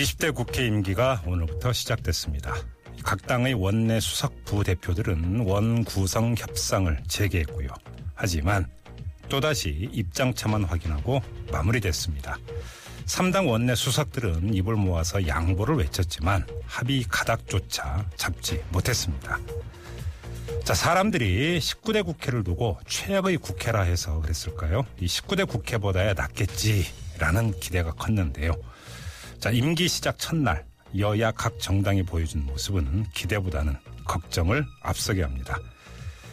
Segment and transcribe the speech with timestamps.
[0.00, 2.54] 이십 대 국회 임기가 오늘부터 시작됐습니다.
[3.04, 7.68] 각 당의 원내 수석 부 대표들은 원 구성 협상을 재개했고요.
[8.14, 8.66] 하지만
[9.28, 11.20] 또다시 입장차만 확인하고
[11.52, 12.38] 마무리됐습니다.
[13.04, 19.38] 3당 원내 수석들은 입을 모아서 양보를 외쳤지만 합의 가닥조차 잡지 못했습니다.
[20.64, 24.86] 자, 사람들이 19대 국회를 두고 최악의 국회라 해서 그랬을까요?
[24.98, 28.54] 이 19대 국회보다야 낫겠지라는 기대가 컸는데요.
[29.40, 30.64] 자, 임기 시작 첫날
[30.98, 35.56] 여야 각 정당이 보여준 모습은 기대보다는 걱정을 앞서게 합니다.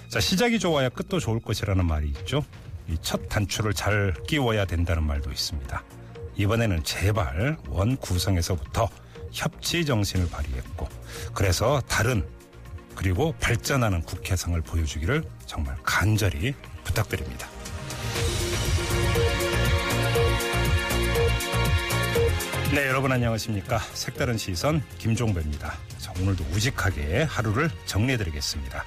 [0.09, 2.43] 자, 시작이 좋아야 끝도 좋을 것이라는 말이 있죠.
[2.89, 5.83] 이 첫 단추를 잘 끼워야 된다는 말도 있습니다.
[6.37, 8.89] 이번에는 제발 원 구성에서부터
[9.31, 10.87] 협치 정신을 발휘했고
[11.33, 12.25] 그래서 다른
[12.95, 17.47] 그리고 발전하는 국회성을 보여주기를 정말 간절히 부탁드립니다.
[22.77, 23.79] 네, 여러분 안녕하십니까?
[23.79, 25.79] 색다른 시선 김종배입니다.
[25.97, 28.85] 자, 오늘도 우직하게 하루를 정리해드리겠습니다.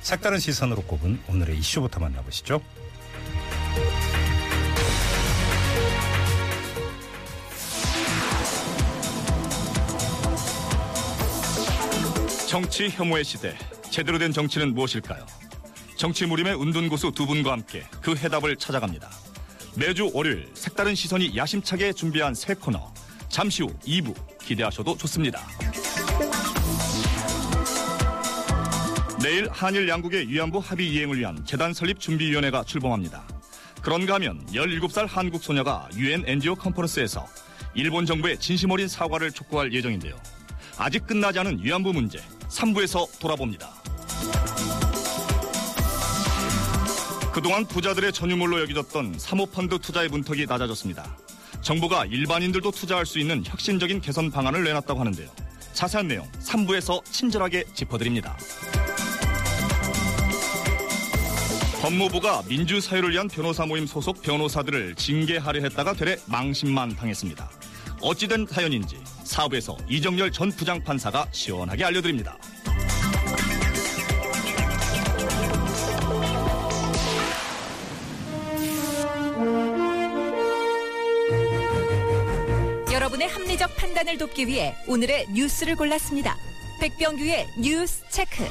[0.00, 2.60] 색다른 시선으로 꼽은 오늘의 이슈부터 만나보시죠.
[12.48, 13.56] 정치 혐오의 시대
[13.88, 15.24] 제대로 된 정치는 무엇일까요?
[15.96, 19.08] 정치 무림의 운둔고수 두 분과 함께 그 해답을 찾아갑니다.
[19.76, 22.97] 매주 월요일 색다른 시선이 야심차게 준비한 새 코너
[23.28, 25.40] 잠시 후 2부 기대하셔도 좋습니다.
[29.22, 33.26] 내일 한일 양국의 위안부 합의 이행을 위한 재단 설립 준비위원회가 출범합니다.
[33.82, 37.26] 그런가 하면 17살 한국 소녀가 유엔 NGO 컨퍼런스에서
[37.74, 40.16] 일본 정부의 진심 어린 사과를 촉구할 예정인데요.
[40.76, 43.70] 아직 끝나지 않은 위안부 문제 3부에서 돌아봅니다.
[47.32, 51.16] 그동안 부자들의 전유물로 여겨졌던 사모펀드 투자의 문턱이 낮아졌습니다.
[51.62, 55.28] 정부가 일반인들도 투자할 수 있는 혁신적인 개선 방안을 내놨다고 하는데요.
[55.72, 58.36] 자세한 내용 3부에서 친절하게 짚어드립니다.
[61.80, 67.48] 법무부가 민주사회를 위한 변호사 모임 소속 변호사들을 징계하려 했다가 되레 망신만 당했습니다.
[68.00, 72.36] 어찌된 사연인지 사부에서 이정열 전 부장판사가 시원하게 알려드립니다.
[83.88, 86.36] 판단을 돕기 위해 오늘의 뉴스를 골랐습니다.
[86.80, 88.44] 백병규의 뉴스 체크.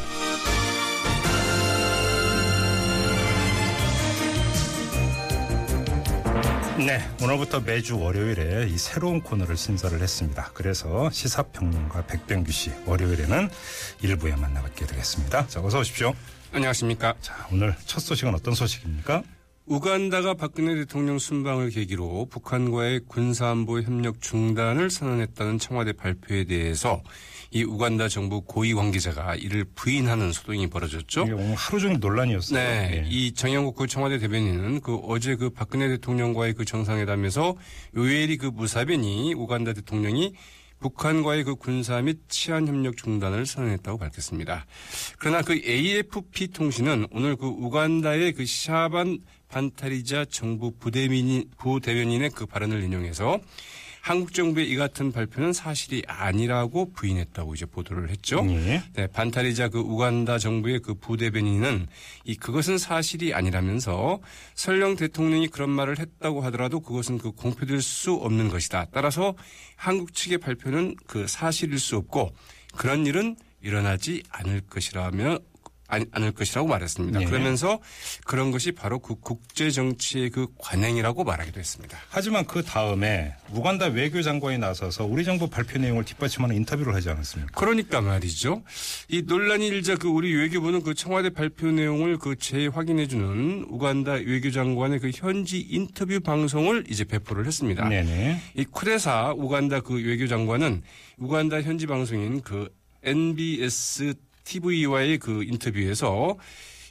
[6.77, 10.49] 네, 오늘부터 매주 월요일에 이 새로운 코너를 신설을 했습니다.
[10.53, 13.49] 그래서 시사평론가 백병규 씨 월요일에는
[14.01, 15.47] 일부에 만나뵙게 되겠습니다.
[15.47, 16.13] 자, 어서 오십시오.
[16.51, 17.13] 안녕하십니까.
[17.21, 19.21] 자, 오늘 첫 소식은 어떤 소식입니까?
[19.67, 27.01] 우간다가 박근혜 대통령 순방을 계기로 북한과의 군사안보 협력 중단을 선언했다는 청와대 발표에 대해서
[27.51, 31.23] 이 우간다 정부 고위 관계자가 이를 부인하는 소동이 벌어졌죠.
[31.23, 32.57] 오늘 하루 종일 논란이었어요.
[32.57, 33.03] 네.
[33.03, 33.09] 예.
[33.09, 37.55] 이 정영국 그 청와대 대변인은 그 어제 그 박근혜 대통령과의 그 정상회담에서
[37.95, 40.33] 요엘이 그 무사변이 우간다 대통령이
[40.79, 44.65] 북한과의 그 군사 및 치안 협력 중단을 선언했다고 밝혔습니다.
[45.17, 49.19] 그러나 그 AFP 통신은 오늘 그 우간다의 그 샤반
[49.49, 53.39] 반타리자 정부 부대변인, 부대변인의 그 발언을 인용해서
[54.07, 58.41] 한국 정부의 이 같은 발표는 사실이 아니라고 부인했다고 이제 보도를 했죠.
[58.47, 58.81] 예.
[58.93, 61.87] 네, 반타리자 그 우간다 정부의 그 부대변인은
[62.23, 64.21] 이 그것은 사실이 아니라면서
[64.55, 68.87] 설령 대통령이 그런 말을 했다고 하더라도 그것은 그 공표될 수 없는 것이다.
[68.93, 69.35] 따라서
[69.75, 72.31] 한국 측의 발표는 그 사실일 수 없고
[72.77, 75.39] 그런 일은 일어나지 않을 것이라며
[75.87, 77.19] 않을 것이라고 말했습니다.
[77.19, 77.25] 네.
[77.25, 77.79] 그러면서
[78.25, 81.97] 그런 것이 바로 그 국제 정치의 그 관행이라고 말하기도 했습니다.
[82.09, 87.51] 하지만 그 다음에 우간다 외교장관이 나서서 우리 정부 발표 내용을 뒷받침하는 인터뷰를 하지 않았습니까?
[87.57, 88.63] 그러니까 말이죠.
[89.07, 94.99] 이 논란이 일자 그 우리 외교부는 그 청와대 발표 내용을 그 재확인해 주는 우간다 외교장관의
[94.99, 97.87] 그 현지 인터뷰 방송을 이제 배포를 했습니다.
[97.87, 98.41] 네네.
[98.55, 100.81] 이 쿠레사 우간다 그 외교장관은
[101.17, 102.69] 우간다 현지 방송인 그
[103.03, 104.15] NBS
[104.51, 106.37] TV와의 그 인터뷰에서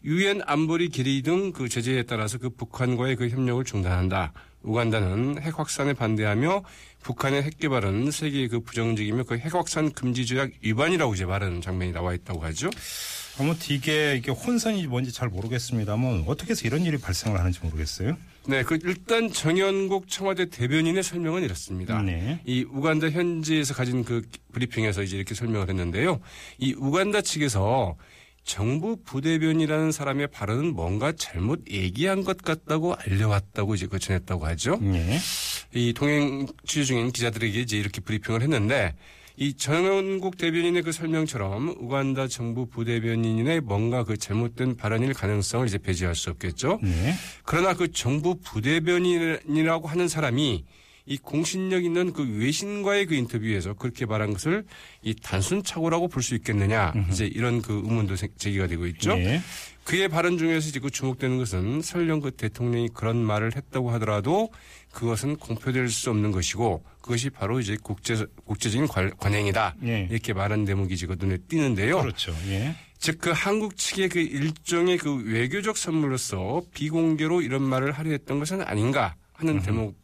[0.05, 4.32] 유엔 안보리 결의 등 그 제재에 따라서 그 북한과의 그 협력을 중단한다.
[4.62, 6.62] 우간다는 핵 확산에 반대하며
[7.03, 11.93] 북한의 핵 개발은 세계의 그 부정적이며 그 핵 확산 금지 조약 위반이라고 이제 말하는 장면이
[11.93, 12.69] 나와 있다고 하죠.
[13.38, 18.17] 아무튼 이게 이게 혼선이 뭔지 잘 모르겠습니다만 어떻게 해서 이런 일이 발생을 하는지 모르겠어요.
[18.48, 22.00] 네, 그 일단 정현국 청와대 대변인의 설명은 이렇습니다.
[22.02, 22.40] 네.
[22.44, 24.22] 이 우간다 현지에서 가진 그
[24.52, 26.20] 브리핑에서 이제 이렇게 설명을 했는데요.
[26.58, 27.96] 이 우간다 측에서
[28.44, 34.78] 정부 부대변이라는 사람의 발언은 뭔가 잘못 얘기한 것 같다고 알려왔다고 이제 그 전했다고 하죠.
[34.81, 35.19] 네.
[35.75, 38.94] 이 동행 취재 중인 기자들에게 이제 이렇게 브리핑을 했는데
[39.38, 46.15] 이 정원국 대변인의 그 설명처럼 우간다 정부 부대변인의 뭔가 그 잘못된 발언일 가능성을 이제 배제할
[46.15, 46.81] 수 없겠죠.
[46.83, 47.12] 네.
[47.44, 50.65] 그러나 그 정부 부대변인이라고 하는 사람이
[51.06, 54.64] 이 공신력 있는 그 외신과의 그 인터뷰에서 그렇게 말한 것을
[55.03, 59.14] 이 단순 착오라고 볼 수 있겠느냐 이제 이런 그 의문도 생- 제기가 되고 있죠.
[59.14, 59.41] 네.
[59.85, 64.50] 그의 발언 중에서 지금 주목되는 것은 설령 그 대통령이 그런 말을 했다고 하더라도
[64.91, 70.08] 그것은 공표될 수 없는 것이고 그것이 바로 이제 국제 국제적인 관, 관행이다 예.
[70.11, 72.00] 이렇게 말한 대목이 지금 눈에 띄는데요.
[72.00, 72.35] 그렇죠.
[72.49, 72.75] 예.
[72.99, 79.14] 즉그 한국 측의 그 일종의 그 외교적 선물로서 비공개로 이런 말을 하려 했던 것은 아닌가
[79.35, 79.97] 하는 대목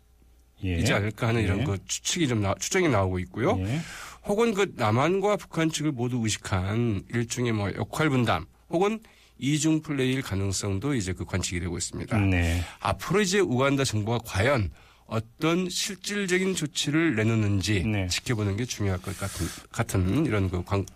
[0.62, 0.96] 이지 예.
[0.96, 1.64] 않을까 하는 이런 예.
[1.64, 3.58] 그 추측이 좀 나, 추정이 나오고 있고요.
[3.60, 3.80] 예.
[4.24, 9.00] 혹은 그 남한과 북한 측을 모두 의식한 일종의 뭐 역할 분담 혹은
[9.38, 12.16] 이중 플레이일 가능성도 이제 그 관측이 되고 있습니다.
[12.18, 12.62] 네.
[12.78, 14.70] 앞으로 이제 우간다 정부가 과연
[15.06, 18.06] 어떤 실질적인 조치를 내놓는지 네.
[18.06, 20.86] 지켜보는 게 중요할 것 같은, 같은 이런 그 광,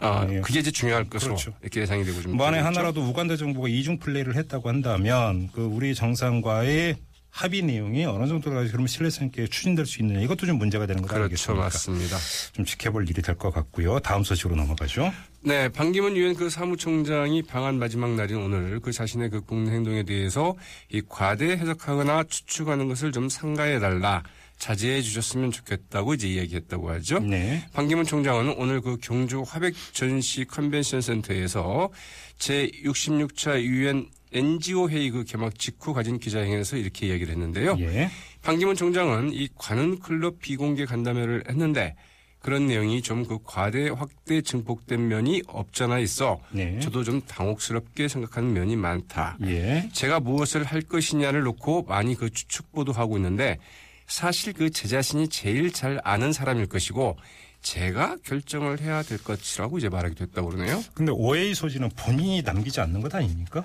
[0.00, 0.40] 아, 예.
[0.40, 1.54] 그게 이제 중요할 것으로 그렇죠.
[1.62, 2.36] 이렇게 예상이 되고 좀.
[2.36, 2.66] 만에 되겠죠.
[2.66, 6.96] 하나라도 우간다 정부가 이중 플레이를 했다고 한다면 그 우리 정상과의
[7.36, 11.08] 합의 내용이 어느 정도까지 그러면 신뢰성 있게 추진될 수 있느냐 이것도 좀 문제가 되는 거
[11.08, 11.52] 그렇죠.
[11.52, 11.64] 아니겠습니까?
[11.64, 12.16] 맞습니다.
[12.54, 14.00] 좀 지켜볼 일이 될 것 같고요.
[14.00, 15.12] 다음 소식으로 넘어가죠.
[15.42, 20.56] 네, 반기문 유엔 그 사무총장이 방한 마지막 날인 오늘 그 자신의 그 국내 행동에 대해서
[20.90, 24.22] 이 과대 해석하거나 추측하는 것을 좀 상가해 달라
[24.58, 27.18] 자제해 주셨으면 좋겠다고 이제 이야기했다고 하죠.
[27.18, 27.66] 네.
[27.74, 31.90] 반기문 총장은 오늘 그 경주 화백 전시 컨벤션 센터에서
[32.38, 37.76] 제 66차 유엔 NGO 회의 그 개막 직후 가진 기자회견에서 이렇게 이야기를 했는데요.
[37.80, 38.10] 예.
[38.42, 41.94] 반기문 총장은 이 관훈 클럽 비공개 간담회를 했는데
[42.40, 46.40] 그런 내용이 좀 그 과대 확대 증폭된 면이 없잖아 있어.
[46.52, 46.78] 네.
[46.80, 49.36] 저도 좀 당혹스럽게 생각하는 면이 많다.
[49.46, 49.88] 예.
[49.92, 53.58] 제가 무엇을 할 것이냐를 놓고 많이 그 추측 보도하고 있는데
[54.06, 57.16] 사실 그 제 자신이 제일 잘 아는 사람일 것이고
[57.62, 60.84] 제가 결정을 해야 될 것이라고 이제 말하기도 했다고 그러네요.
[60.94, 63.64] 근데 오해의 소지는 본인이 남기지 않는 것 아닙니까?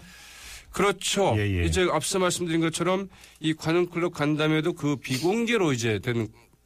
[0.71, 1.33] 그렇죠.
[1.37, 1.65] 예, 예.
[1.65, 3.09] 이제 앞서 말씀드린 것처럼
[3.39, 5.99] 이 관훈클럽 간담회도 그 비공개로 이제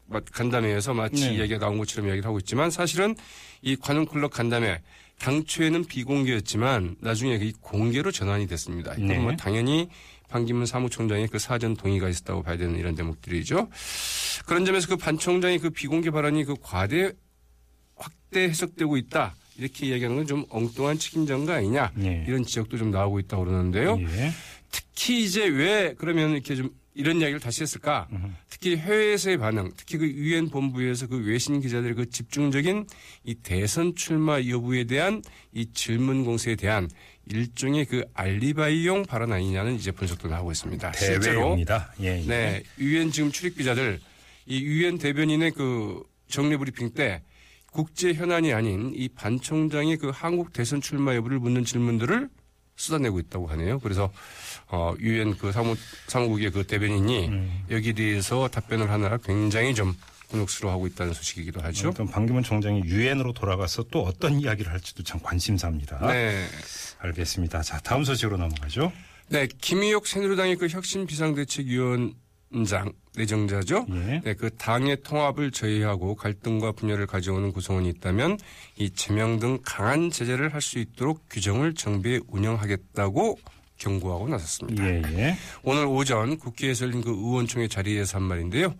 [0.07, 1.35] 마- 간담회에서 마치 네.
[1.35, 3.15] 이야기가 나온 것처럼 이야기를 하고 있지만 사실은
[3.61, 4.81] 이 관훈클럽 간담회
[5.19, 8.93] 당초에는 비공개였지만 나중에 이 공개로 전환이 됐습니다.
[8.93, 9.17] 이건 네.
[9.17, 9.89] 뭐 당연히
[10.29, 13.69] 반기문 사무총장의 그 사전 동의가 있었다고 봐야 되는 이런 대목들이죠.
[14.45, 17.11] 그런 점에서 그 반 총장의 그 비공개 발언이 그 과대
[17.95, 19.35] 확대 해석되고 있다.
[19.57, 21.91] 이렇게 이야기하는 건 좀 엉뚱한 책임전가 아니냐.
[22.03, 22.25] 예.
[22.27, 23.97] 이런 지적도 좀 나오고 있다고 그러는데요.
[24.01, 24.31] 예.
[24.71, 28.07] 특히 이제 왜 그러면 이렇게 좀 이런 이야기를 다시 했을까?
[28.49, 32.87] 특히 해외에서의 반응, 특히 그 유엔 본부에서 그 외신 기자들의 그 집중적인
[33.25, 35.21] 이 대선 출마 여부에 대한
[35.53, 36.89] 이 질문 공세에 대한
[37.29, 40.91] 일종의 그 알리바이용 발언 아니냐는 이제 분석도 나오고 있습니다.
[40.91, 41.93] 대외용이다.
[42.01, 42.21] 예.
[42.21, 42.25] 예.
[42.25, 43.99] 네, 유엔 지금 출입 기자들
[44.45, 47.21] 이 유엔 대변인의 그 정례 브리핑 때
[47.75, 52.29] 국제 현안이 아닌 이 반 총장의 그 한국 대선 출마 여부를 묻는 질문들을
[52.77, 53.79] 쏟아내고 있다고 하네요.
[53.79, 54.11] 그래서
[54.67, 55.75] 어 유엔 그 사무
[56.07, 57.65] 사무국의 그 대변인이 음.
[57.69, 59.93] 여기 에 대해서 답변을 하느라 굉장히 좀
[60.29, 61.89] 곤혹스러워하고 있다는 소식이기도 하죠.
[61.89, 66.07] 어떤 반기문 총장이 유엔으로 돌아가서 또 어떤 이야기를 할지도 참 관심사입니다.
[66.07, 66.45] 네.
[66.99, 67.61] 알겠습니다.
[67.61, 68.91] 자, 다음 소식으로 넘어가죠.
[69.27, 72.13] 네, 김희옥 새누리당의 그 혁신 비상대책위원
[72.63, 73.85] 장 내정자죠.
[73.89, 74.21] 예.
[74.23, 78.37] 네, 그 당의 통합을 저해하고 갈등과 분열을 가져오는 구성원이 있다면
[78.77, 83.37] 이 제명 등 강한 제재를 할 수 있도록 규정을 정비에 운영하겠다고
[83.77, 84.85] 경고하고 나섰습니다.
[84.85, 85.37] 예, 예.
[85.63, 88.73] 오늘 오전 국회에서 열린 그 의원총회 자리에서 한 말인데요.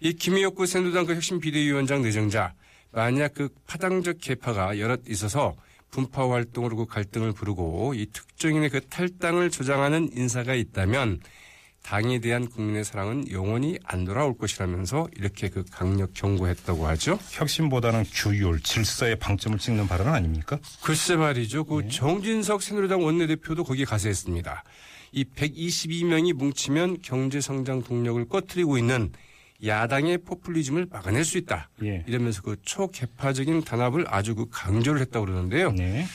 [0.00, 2.54] 이 김희옥 그 새누리당 그 혁신 비대위원장 내정자
[2.90, 5.54] 만약 그 파당적 계파가 여럿 있어서
[5.90, 11.20] 분파 활동으로 그 갈등을 부르고 이 특정인의 그 탈당을 조장하는 인사가 있다면
[11.82, 17.18] 당에 대한 국민의 사랑은 영원히 안 돌아올 것이라면서 이렇게 그 강력 경고했다고 하죠.
[17.30, 20.58] 혁신보다는 규율, 질서에 방점을 찍는 발언은 아닙니까?
[20.82, 21.64] 글쎄 말이죠.
[21.64, 24.64] 그 정진석 새누리당 원내대표도 거기에 가세했습니다.
[25.12, 29.12] 이 122명이 뭉치면 경제 성장 동력을 꺼트리고 있는
[29.64, 31.68] 야당의 포퓰리즘을 막아낼 수 있다.
[31.84, 32.04] 예.
[32.06, 35.72] 이러면서 그 초개파적인 단합을 아주 그 강조를 했다고 그러는데요.
[35.72, 36.06] 네.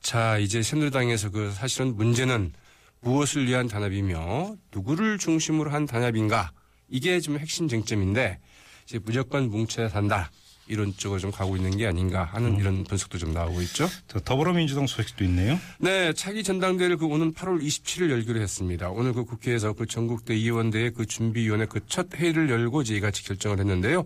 [0.00, 2.52] 자, 이제 새누리당에서 그 사실은 문제는
[3.00, 6.52] 무엇을 위한 단합이며 누구를 중심으로 한 단합인가
[6.88, 8.38] 이게 좀 핵심 쟁점인데
[8.86, 10.30] 이제 무조건 뭉쳐야 산다.
[10.70, 12.60] 이런 쪽으로 좀 가고 있는 게 아닌가 하는 음.
[12.60, 13.88] 이런 분석도 좀 나오고 있죠.
[14.06, 15.58] 저 더불어민주당 소식도 있네요.
[15.78, 18.90] 네, 차기 전당대회를 그 오는 8월 27일 열기로 했습니다.
[18.90, 23.58] 오늘 그 국회에서 그 전국대 의원대회 그 준비위원회 그 첫 회의를 열고 이제 이같이 결정을
[23.60, 24.04] 했는데요.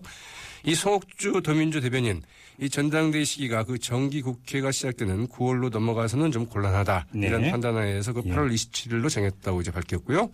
[0.63, 2.21] 이 송옥주 더민주 대변인
[2.63, 7.27] 이 전당대회 시기가 그 정기 국회가 시작되는 9월로 넘어가서는 좀 곤란하다 네.
[7.27, 8.29] 이런 판단하에서 그 예.
[8.29, 10.31] 8월 27일로 정했다고 이제 밝혔고요.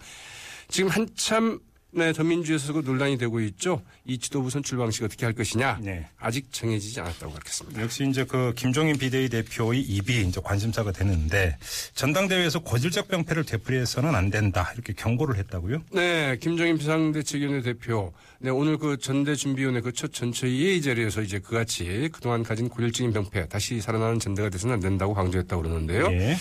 [0.67, 1.59] 지금 한참
[1.91, 3.81] 네, 더민주에서 그 논란이 되고 있죠.
[4.05, 5.79] 이 지도부 선출 방식 어떻게 할 것이냐.
[5.81, 6.08] 네.
[6.19, 7.81] 아직 정해지지 않았다고 밝혔습니다.
[7.81, 11.58] 역시 이제 그 김종인 비대위 대표의 입이 이제 관심사가 되는데
[11.96, 15.84] 전당대회에서 고질적 병폐를 되풀이해서는 안 된다 이렇게 경고를 했다고요?
[15.93, 18.13] 네, 김정인 비상대책위원회 대표.
[18.41, 23.48] 네, 오늘 그 전대준비위원회 그 첫 전체 회의 자리에서 이제 그같이 그동안 가진 고질적인 병폐
[23.50, 26.08] 다시 살아나는 전대가 돼서는 안 된다고 강조했다고 그러는데요.
[26.12, 26.38] 예.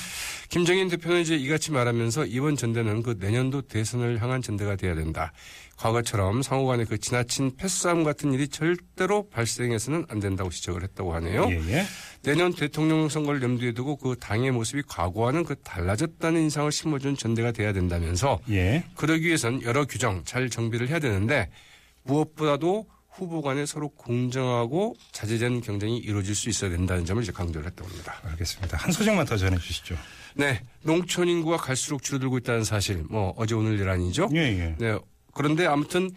[0.49, 5.33] 김정인 대표는 이제 이같이 말하면서 이번 전대는 그 내년도 대선을 향한 전대가 돼야 된다.
[5.79, 11.47] 과거처럼 상호 간의 그 지나친 패싸움 같은 일이 절대로 발생해서는 안 된다고 지적을 했다고 하네요.
[11.51, 11.85] 예, 예.
[12.23, 17.73] 내년 대통령 선거를 염두에 두고 그 당의 모습이 과거와는 그 달라졌다는 인상을 심어준 전대가 돼야
[17.73, 18.85] 된다면서 예.
[18.97, 21.49] 그러기 위해선 여러 규정 잘 정비를 해야 되는데
[22.03, 27.89] 무엇보다도 후보 간에 서로 공정하고 자제된 경쟁이 이루어질 수 있어야 된다는 점을 이제 강조를 했다고
[27.89, 28.21] 합니다.
[28.25, 28.77] 알겠습니다.
[28.77, 29.97] 한 소식만 더 전해 주시죠.
[30.35, 30.63] 네.
[30.83, 34.29] 농촌 인구가 갈수록 줄어들고 있다는 사실, 뭐, 어제 오늘 일 아니죠?
[34.35, 34.75] 예, 예.
[34.79, 34.99] 네.
[35.39, 36.11] 그런데 아무튼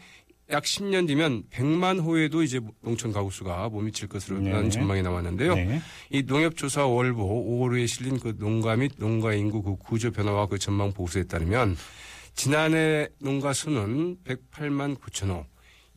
[0.49, 4.49] 약 10년 뒤면 100만 호에도 이제 농촌 가구 수가 못 미칠 것으로 네.
[4.49, 5.53] 라는 전망이 나왔는데요.
[5.53, 5.79] 네.
[6.09, 10.91] 이 농협조사 월보 5월에 실린 그 농가 및 농가 인구 그 구조 변화와 그 전망
[10.91, 11.77] 보고서에 따르면
[12.33, 15.45] 지난해 농가 수는 108만 9천 호,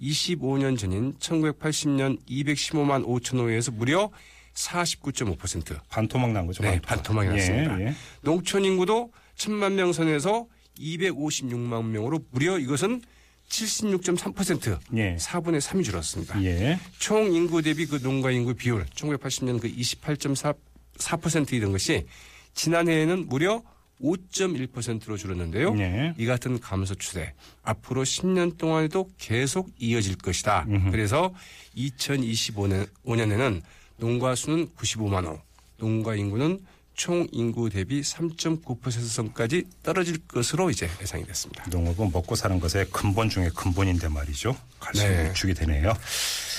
[0.03, 4.11] 25년 전인 1980년 215만 5천 호에서 무려
[4.53, 5.81] 49.5%.
[5.89, 6.63] 반토막 난 거죠.
[6.63, 7.25] 네, 반토막.
[7.25, 7.81] 반토막이 났습니다.
[7.81, 7.95] 예, 예.
[8.21, 10.47] 농촌 인구도 1000만 명 선에서
[10.79, 13.03] 256만 명으로 무려 이것은
[13.49, 15.17] 76.3% 예.
[15.17, 16.43] 4분의 3이 줄었습니다.
[16.45, 16.79] 예.
[16.99, 22.07] 총 인구 대비 그 농가 인구 비율 1980년 그 28.4%이던 것이
[22.55, 23.63] 지난해에는 무려
[24.01, 25.77] 5.1%로 줄었는데요.
[25.79, 26.15] 예.
[26.19, 30.67] 이 같은 감소 추세 앞으로 10년 동안에도 계속 이어질 것이다.
[30.91, 31.33] 그래서
[31.77, 33.63] 2025년 5년에는
[33.99, 35.41] 농가 수는 95만 호,
[35.77, 36.61] 농가 인구는
[36.95, 41.65] 총 인구 대비 3.9%선까지 떨어질 것으로 이제 예상이 됐습니다.
[41.71, 44.57] 농업은 먹고 사는 것의 근본 중에 근본인데 말이죠.
[44.81, 45.29] 갈수록 네.
[45.31, 45.95] 위축이 되네요.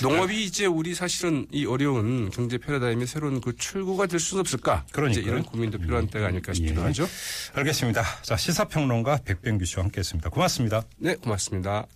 [0.02, 4.84] 농업이 이제 우리 사실은 이 어려운 경제 패러다임의 새로운 그 출구가 될 수는 없을까?
[4.92, 5.20] 그러니까요.
[5.22, 6.86] 이제 이런 고민도 필요한 때가 아닐까 싶기도 예.
[6.86, 7.08] 하죠.
[7.54, 8.04] 알겠습니다.
[8.22, 10.30] 자, 시사평론가 백병규 씨와 함께했습니다.
[10.30, 10.82] 고맙습니다.
[10.98, 11.86] 네, 고맙습니다.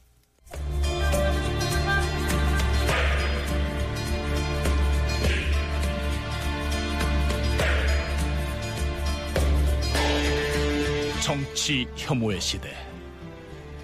[11.20, 12.74] 정치 혐오의 시대.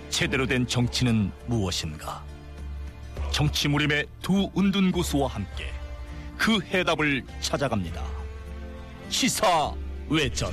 [0.09, 2.25] 제대로 된 정치는 무엇인가?
[3.31, 5.71] 정치 무림의 두 은둔 고수와 함께
[6.38, 8.02] 그 해답을 찾아갑니다.
[9.11, 9.75] 시사
[10.09, 10.50] 외전.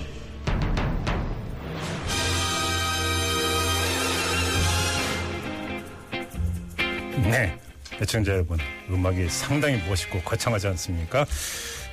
[7.24, 7.58] 네.
[8.02, 8.58] 애청자 여러분,
[8.90, 11.25] 음악이 상당히 멋있고 거창하지 않습니까?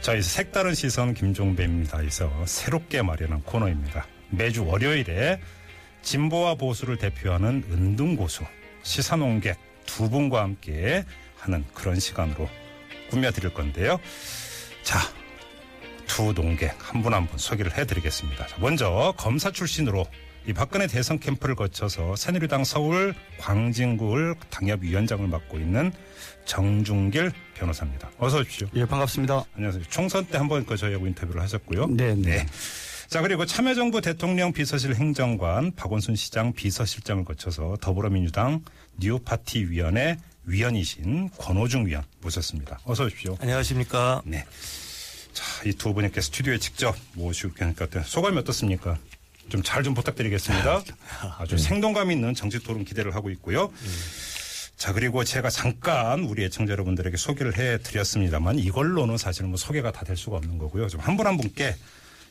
[0.01, 1.99] 자, 이 색다른 시선 김종배입니다.
[1.99, 4.05] 그래서 새롭게 마련한 코너입니다.
[4.31, 5.41] 매주 월요일에
[6.03, 8.45] 진보와 보수를 대표하는 은둔고수,
[8.83, 11.05] 시사농객 두 분과 함께
[11.37, 12.49] 하는 그런 시간으로
[13.11, 13.99] 꾸며드릴 건데요.
[14.83, 14.99] 자,
[16.07, 18.47] 두 농객 한분 한 분 소개를 해드리겠습니다.
[18.47, 20.07] 자, 먼저 검사 출신으로
[20.47, 25.93] 이 박근혜 대선 캠프를 거쳐서 새누리당 서울 광진구을 당협위원장을 맡고 있는
[26.47, 28.11] 정중길 변호사입니다.
[28.19, 28.69] 어서 오십시오.
[28.75, 29.45] 예, 반갑습니다.
[29.55, 29.85] 안녕하세요.
[29.91, 31.89] 총선 때 한번 그 저희하고 인터뷰를 하셨고요.
[31.89, 32.47] 네, 네.
[33.11, 38.63] 자 그리고 참여정부 대통령 비서실 행정관 박원순 시장 비서실장을 거쳐서 더불어민주당
[39.01, 42.79] 뉴파티위원회 위원이신 권호중 위원 모셨습니다.
[42.85, 43.37] 어서 오십시오.
[43.41, 44.23] 안녕하십니까.
[44.25, 44.45] 네.
[45.33, 48.97] 자, 이 두 분께 스튜디오에 직접 모시고 계니까 소감이 어떻습니까?
[49.49, 50.83] 좀 잘좀 부탁드리겠습니다.
[51.39, 53.73] 아주 생동감 있는 정치 토론 기대를 하고 있고요.
[54.77, 60.05] 자, 그리고 제가 잠깐 우리 애청자 여러분들에게 소개를 해 드렸습니다만 이걸로는 사실 뭐 소개가 다
[60.05, 60.87] 될 수가 없는 거고요.
[60.89, 61.75] 좀 한 분한 분께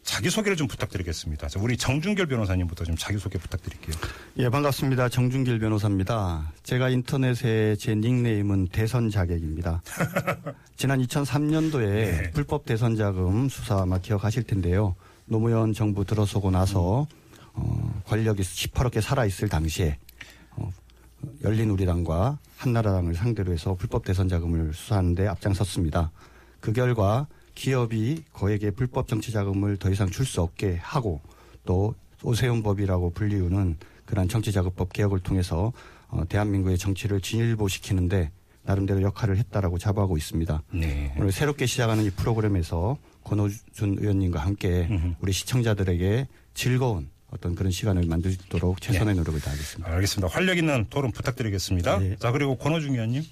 [0.03, 1.47] 자기소개를 좀 부탁드리겠습니다.
[1.47, 3.95] 자, 우리 정준결 변호사님부터 좀 자기소개 부탁드릴게요.
[4.37, 5.09] 예, 반갑습니다.
[5.09, 6.51] 정준길 변호사입니다.
[6.63, 9.81] 제가 인터넷에 제 닉네임은 대선 자객입니다.
[10.75, 12.31] 지난 2003년도에 네.
[12.31, 14.95] 불법 대선 자금 수사 아마 기억하실 텐데요.
[15.25, 17.07] 노무현 정부 들어서고 나서
[17.53, 19.97] 어, 권력이 시퍼렇게 살아있을 당시에
[20.51, 20.71] 어,
[21.43, 26.11] 열린 우리당과 한나라당을 상대로 해서 불법 대선 자금을 수사하는데 앞장섰습니다.
[26.59, 27.27] 그 결과
[27.59, 31.19] 기업이 거액의 불법 정치 자금을 더 이상 줄 수 없게 하고
[31.65, 33.75] 또 오세훈법이라고 불리우는
[34.05, 35.73] 그러한 정치자금법 개혁을 통해서
[36.07, 38.31] 어, 대한민국의 정치를 진일보시키는데
[38.63, 40.63] 나름대로 역할을 했다라고 자부하고 있습니다.
[40.73, 41.13] 네.
[41.17, 45.15] 오늘 새롭게 시작하는 이 프로그램에서 권호준 의원님과 함께 음흠.
[45.19, 49.91] 우리 시청자들에게 즐거운 어떤 그런 시간을 만들 수 있도록 최선의 노력을 다하겠습니다.
[49.91, 50.33] 알겠습니다.
[50.33, 51.99] 활력 있는 토론 부탁드리겠습니다.
[51.99, 52.15] 네.
[52.19, 53.23] 자, 그리고 권호중 의원님.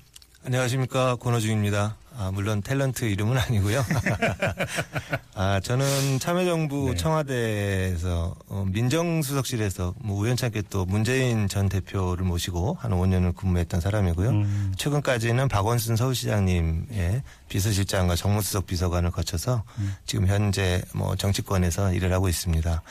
[0.48, 1.98] 안녕하십니까 권호중입니다.
[2.18, 3.84] 아, 물론 탤런트 이름은 아니고요.
[5.36, 6.96] 아, 저는 참여정부 네.
[6.96, 14.30] 청와대에서 어, 민정수석실에서 뭐 우연찮게 또 문재인 전 대표를 모시고 한 5년을 근무했던 사람이고요.
[14.30, 14.74] 음.
[14.78, 19.96] 최근까지는 박원순 서울시장님의 비서실장과 정무수석 비서관을 거쳐서 음.
[20.06, 22.82] 지금 현재 뭐 정치권에서 일을 하고 있습니다.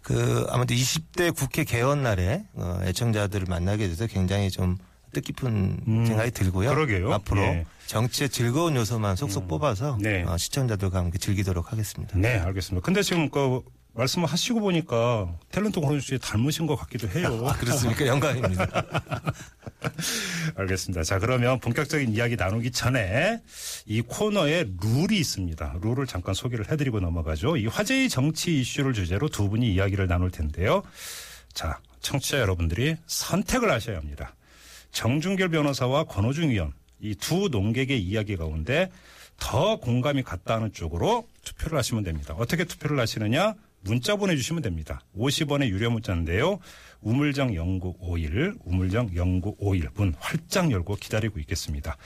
[0.00, 4.78] 그 아무튼 20대 국회 개원 날에 어, 애청자들을 만나게 돼서 굉장히 좀
[5.14, 6.68] 뜻깊은 음, 생각이 들고요.
[6.68, 7.12] 그러게요.
[7.14, 7.66] 앞으로 예.
[7.86, 10.24] 정치의 즐거운 요소만 속속 뽑아서 네.
[10.24, 12.18] 어, 시청자들과 함께 즐기도록 하겠습니다.
[12.18, 12.84] 네, 알겠습니다.
[12.84, 13.62] 근데 지금 그
[13.94, 17.46] 말씀을 하시고 보니까 탤런트 씨 닮으신 것 같기도 해요.
[17.46, 18.06] 아, 그렇습니까?
[18.06, 18.66] 영광입니다.
[20.56, 21.04] 알겠습니다.
[21.04, 23.40] 자, 그러면 본격적인 이야기 나누기 전에
[23.86, 25.76] 이 코너에 룰이 있습니다.
[25.80, 27.56] 룰을 잠깐 소개를 해드리고 넘어가죠.
[27.56, 30.82] 이 화제의 정치 이슈를 주제로 두 분이 이야기를 나눌 텐데요.
[31.52, 34.34] 자, 청취자 여러분들이 선택을 하셔야 합니다.
[34.94, 38.90] 정준결 변호사와 권호중 의원 이 두 농객의 이야기 가운데
[39.38, 42.34] 더 공감이 갔다 하는 쪽으로 투표를 하시면 됩니다.
[42.38, 43.54] 어떻게 투표를 하시느냐?
[43.80, 45.02] 문자 보내주시면 됩니다.
[45.18, 46.58] 50원의 유료 문자인데요.
[47.02, 51.98] 우물정 0951, 우물정 0951문 활짝 열고 기다리고 있겠습니다.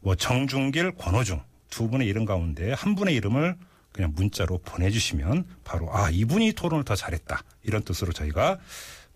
[0.00, 3.56] 뭐 정준길, 권호중 두 분의 이름 가운데 한 분의 이름을
[3.90, 8.58] 그냥 문자로 보내주시면 바로 아 이분이 토론을 더 잘했다 이런 뜻으로 저희가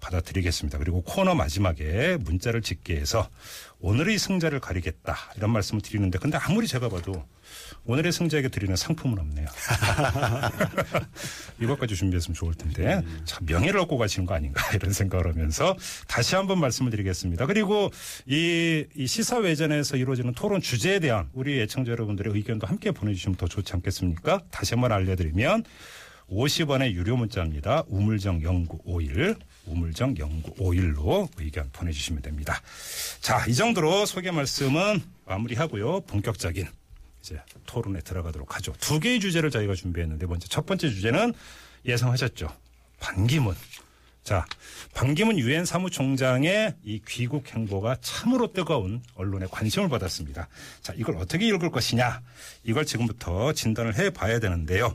[0.00, 0.78] 받아드리겠습니다.
[0.78, 3.28] 그리고 코너 마지막에 문자를 짓게 해서
[3.80, 7.24] 오늘의 승자를 가리겠다 이런 말씀을 드리는데 근데 아무리 제가 봐도
[7.84, 9.46] 오늘의 승자에게 드리는 상품은 없네요.
[11.60, 15.76] 이것까지 준비했으면 좋을 텐데 참 명예를 얻고 가시는 거 아닌가 이런 생각을 하면서
[16.06, 17.46] 다시 한번 말씀을 드리겠습니다.
[17.46, 17.90] 그리고
[18.26, 23.72] 이, 이 시사회전에서 이루어지는 토론 주제에 대한 우리 애청자 여러분들의 의견도 함께 보내주시면 더 좋지
[23.72, 24.40] 않겠습니까?
[24.50, 25.64] 다시 한번 알려드리면
[26.30, 27.84] 50원의 유료 문자입니다.
[27.88, 32.60] 우물정 0951, 우물정 0951로 의견 보내주시면 됩니다.
[33.20, 36.02] 자, 이 정도로 소개 말씀은 마무리하고요.
[36.02, 36.66] 본격적인
[37.20, 38.72] 이제 토론에 들어가도록 하죠.
[38.80, 41.34] 두 개의 주제를 저희가 준비했는데 먼저 첫 번째 주제는
[41.84, 42.48] 예상하셨죠.
[42.98, 43.54] 반기문.
[44.22, 44.44] 자,
[44.94, 50.48] 반기문 유엔 사무총장의 이 귀국 행보가 참으로 뜨거운 언론의 관심을 받았습니다.
[50.82, 52.20] 자, 이걸 어떻게 읽을 것이냐?
[52.64, 54.94] 이걸 지금부터 진단을 해 봐야 되는데요.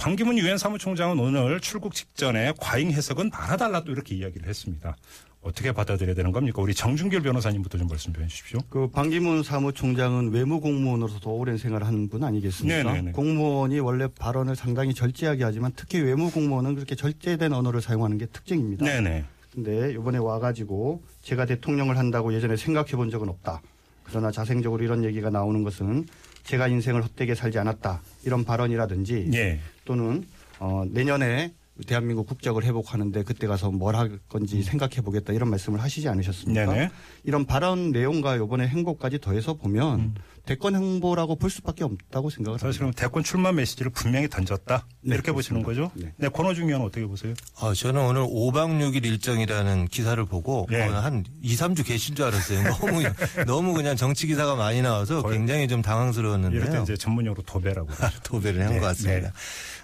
[0.00, 4.96] 반기문 유엔 사무총장은 오늘 출국 직전에 과잉 해석은 말아달라 또 이렇게 이야기를 했습니다.
[5.42, 6.62] 어떻게 받아들여야 되는 겁니까?
[6.62, 8.60] 우리 정준길 변호사님부터 좀 말씀 해 주십시오.
[8.70, 12.82] 그 반기문 사무총장은 외무 공무원으로서도 오랜 생활을 하는 분 아니겠습니까?
[12.82, 13.12] 네네네.
[13.12, 18.86] 공무원이 원래 발언을 상당히 절제하게 하지만 특히 외무 공무원은 그렇게 절제된 언어를 사용하는 게 특징입니다.
[18.86, 19.26] 네네.
[19.52, 23.60] 근데 이번에 와가지고 제가 대통령을 한다고 예전에 생각해 본 적은 없다.
[24.04, 26.06] 그러나 자생적으로 이런 얘기가 나오는 것은
[26.44, 28.00] 제가 인생을 헛되게 살지 않았다.
[28.24, 29.58] 이런 발언이라든지 예.
[29.84, 30.24] 또는
[30.58, 31.52] 어, 내년에
[31.86, 36.64] 대한민국 국적을 회복하는데 그때 가서 뭘 할 건지 생각해 보겠다 이런 말씀을 하시지 않으셨습니까?
[36.64, 36.68] 음.
[36.74, 36.90] 네네.
[37.24, 40.14] 이런 발언 내용과 이번에 행보까지 더해서 보면 음.
[40.46, 42.66] 대권 행보라고 볼 수밖에 없다고 생각을 합니다.
[42.66, 44.86] 사실은 대권 출마 메시지를 분명히 던졌다.
[45.02, 45.90] 네, 이렇게 보시는 거죠?
[45.90, 46.12] 그렇습니다.
[46.16, 46.28] 네.
[46.28, 47.34] 권호중 의원 어떻게 보세요?
[47.60, 50.88] 어, 저는 오늘 5박 6일 일정이라는 기사를 보고 네.
[50.88, 52.62] 어, 한 2, 3주 계신 줄 알았어요.
[52.64, 53.02] 너무
[53.46, 56.82] 너무 그냥 정치 기사가 많이 나와서 굉장히 좀 이럴 때 당황스러웠는데요.
[56.82, 57.88] 이제 전문용어로 도배라고.
[58.24, 59.28] 도배를 한 네, 것 같습니다.
[59.28, 59.32] 네.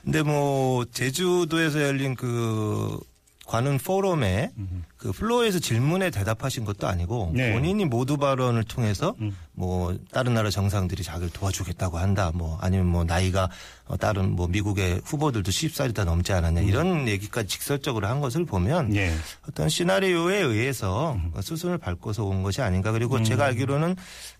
[0.04, 2.98] 근데 뭐 제주도에서 열린 그
[3.46, 4.50] 관훈 포럼에
[4.96, 7.52] 그 플로어에서 질문에 대답하신 것도 아니고 네.
[7.52, 9.36] 본인이 모두 발언을 통해서 음.
[9.52, 13.48] 뭐 다른 나라 정상들이 자기를 도와주겠다고 한다 뭐 아니면 뭐 나이가
[13.86, 18.96] 어, 다른 뭐 미국의 후보들도 10살이 다 넘지 않았냐 이런 얘기까지 직설적으로 한 것을 보면
[18.96, 19.14] 예.
[19.48, 22.90] 어떤 시나리오에 의해서 수순을 밟고서 온 것이 아닌가.
[22.90, 23.94] 그리고 제가 알기로는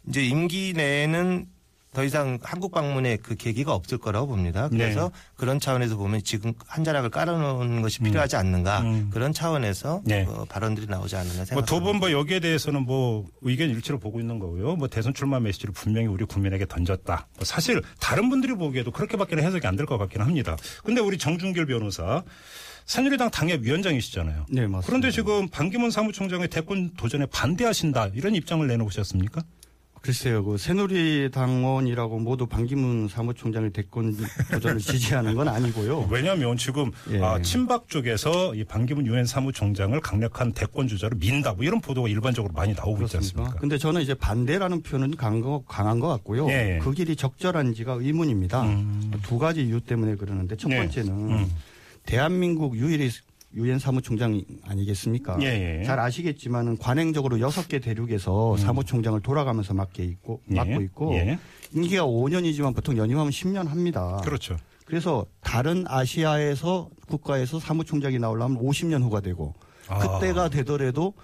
[0.09, 1.46] 이제 임기 내에는
[1.96, 4.68] 더 이상 한국 방문에 그 계기가 없을 거라고 봅니다.
[4.68, 5.11] 그래서 네.
[5.35, 8.80] 그런 차원에서 보면 지금 한 자락을 깔아놓는 것이 필요하지 않는가.
[8.82, 9.09] 음.
[9.11, 10.26] 그런 차원에서 네.
[10.28, 11.66] 어, 발언들이 나오지 않느냐 뭐 생각합니다.
[11.74, 14.76] 두분 뭐 여기에 대해서는 뭐 의견 일치를 보고 있는 거고요.
[14.76, 17.28] 뭐 대선 출마 메시지를 분명히 우리 국민에게 던졌다.
[17.35, 20.54] 뭐 사실 다른 분들이 보기에도 그렇게밖에 해석이 안 될 것 같기는 합니다.
[20.85, 22.22] 근데 우리 정준길 변호사
[22.85, 24.46] 새누리당 당협 위원장이시잖아요.
[24.50, 24.87] 네, 맞습니다.
[24.87, 29.42] 그런데 지금 반기문 사무총장의 대권 도전에 반대하신다 이런 입장을 내놓으셨습니까?
[30.07, 34.16] 글쎄요, 그 새누리당원이라고 모두 반기문 사무총장의 대권
[34.53, 36.07] 도전을 지지하는 건 아니고요.
[36.09, 37.21] 왜냐하면 지금 예.
[37.21, 42.53] 아, 친박 쪽에서 이 반기문 유엔 사무총장을 강력한 대권 주자로 민다 뭐 이런 보도가 일반적으로
[42.55, 43.42] 많이 나오고 있지 그렇습니까?
[43.42, 43.61] 않습니까?
[43.61, 46.49] 근데 저는 이제 반대라는 표현은 강한 것, 강한 것 같고요.
[46.51, 46.79] 예, 예.
[46.79, 48.62] 그 길이 적절한지가 의문입니다.
[48.62, 49.11] 음.
[49.25, 50.77] 두 가지 이유 때문에 그러는데 첫 네.
[50.77, 51.51] 번째는 음.
[52.05, 53.11] 대한민국 유일의
[53.54, 55.38] 유엔 사무총장 아니겠습니까?
[55.40, 55.85] 예, 예.
[55.85, 60.54] 잘 아시겠지만은 관행적으로 여섯 개 대륙에서 사무총장을 돌아가면서 맡게 있고 예.
[60.56, 61.38] 맡고 있고 예.
[61.72, 64.20] 임기가 5년이지만 보통 연임하면 10년 합니다.
[64.24, 64.56] 그렇죠.
[64.85, 69.54] 그래서 다른 아시아에서 국가에서 사무총장이 나오려면 50년 후가 되고
[69.88, 69.98] 아.
[69.98, 71.14] 그때가 되더라도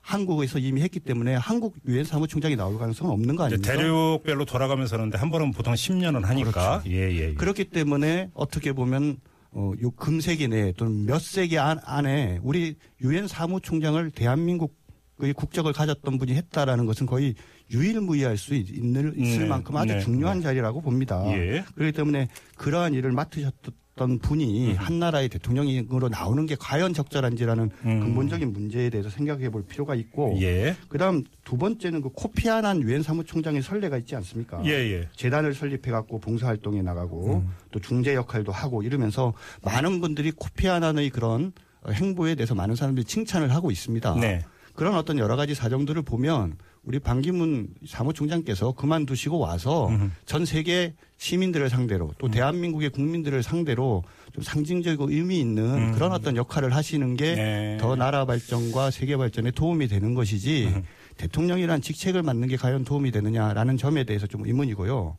[0.00, 3.72] 한국에서 이미 했기 때문에 한국 유엔 사무총장이 나올 가능성은 없는 거 아닙니까?
[3.72, 6.82] 대륙별로 돌아가면서 하는데 한 번은 보통 10년은 하니까.
[6.86, 7.34] 예, 예, 예.
[7.34, 9.18] 그렇기 때문에 어떻게 보면
[9.52, 16.18] 어, 요 금세기 내에 또는 몇 세기 안, 안에 우리 유엔 사무총장을 대한민국의 국적을 가졌던
[16.18, 17.34] 분이 했다라는 것은 거의
[17.72, 20.44] 유일무이할 수 있, 있는, 있을 네, 만큼 아주 네, 중요한 네.
[20.44, 21.22] 자리라고 봅니다.
[21.28, 21.64] 예.
[21.74, 28.00] 그렇기 때문에 그러한 일을 맡으셨던 분이 한 나라의 대통령으로 나오는 게 과연 적절한지라는 음.
[28.00, 30.76] 근본적인 문제에 대해서 생각해 볼 필요가 있고 예.
[30.88, 34.62] 그다음 두 번째는 그 코피 아난 유엔 사무총장의 선례가 있지 않습니까?
[34.66, 35.08] 예, 예.
[35.16, 39.32] 재단을 설립해 갖고 봉사 활동에 나가고 또 중재 역할도 하고 이러면서
[39.62, 41.52] 많은 분들이 코피 아난의 그런
[41.90, 44.14] 행보에 대해서 많은 사람들이 칭찬을 하고 있습니다.
[44.20, 44.42] 네.
[44.74, 49.90] 그런 어떤 여러 가지 사정들을 보면 우리 반기문 사무총장께서 그만두시고 와서
[50.26, 56.74] 전 세계 시민들을 상대로 또 대한민국의 국민들을 상대로 좀 상징적이고 의미 있는 그런 어떤 역할을
[56.74, 57.78] 하시는 게 네.
[57.80, 60.82] 더 나라 발전과 세계 발전에 도움이 되는 것이지
[61.18, 65.16] 대통령이란 직책을 맡는 게 과연 도움이 되느냐라는 점에 대해서 좀 의문이고요.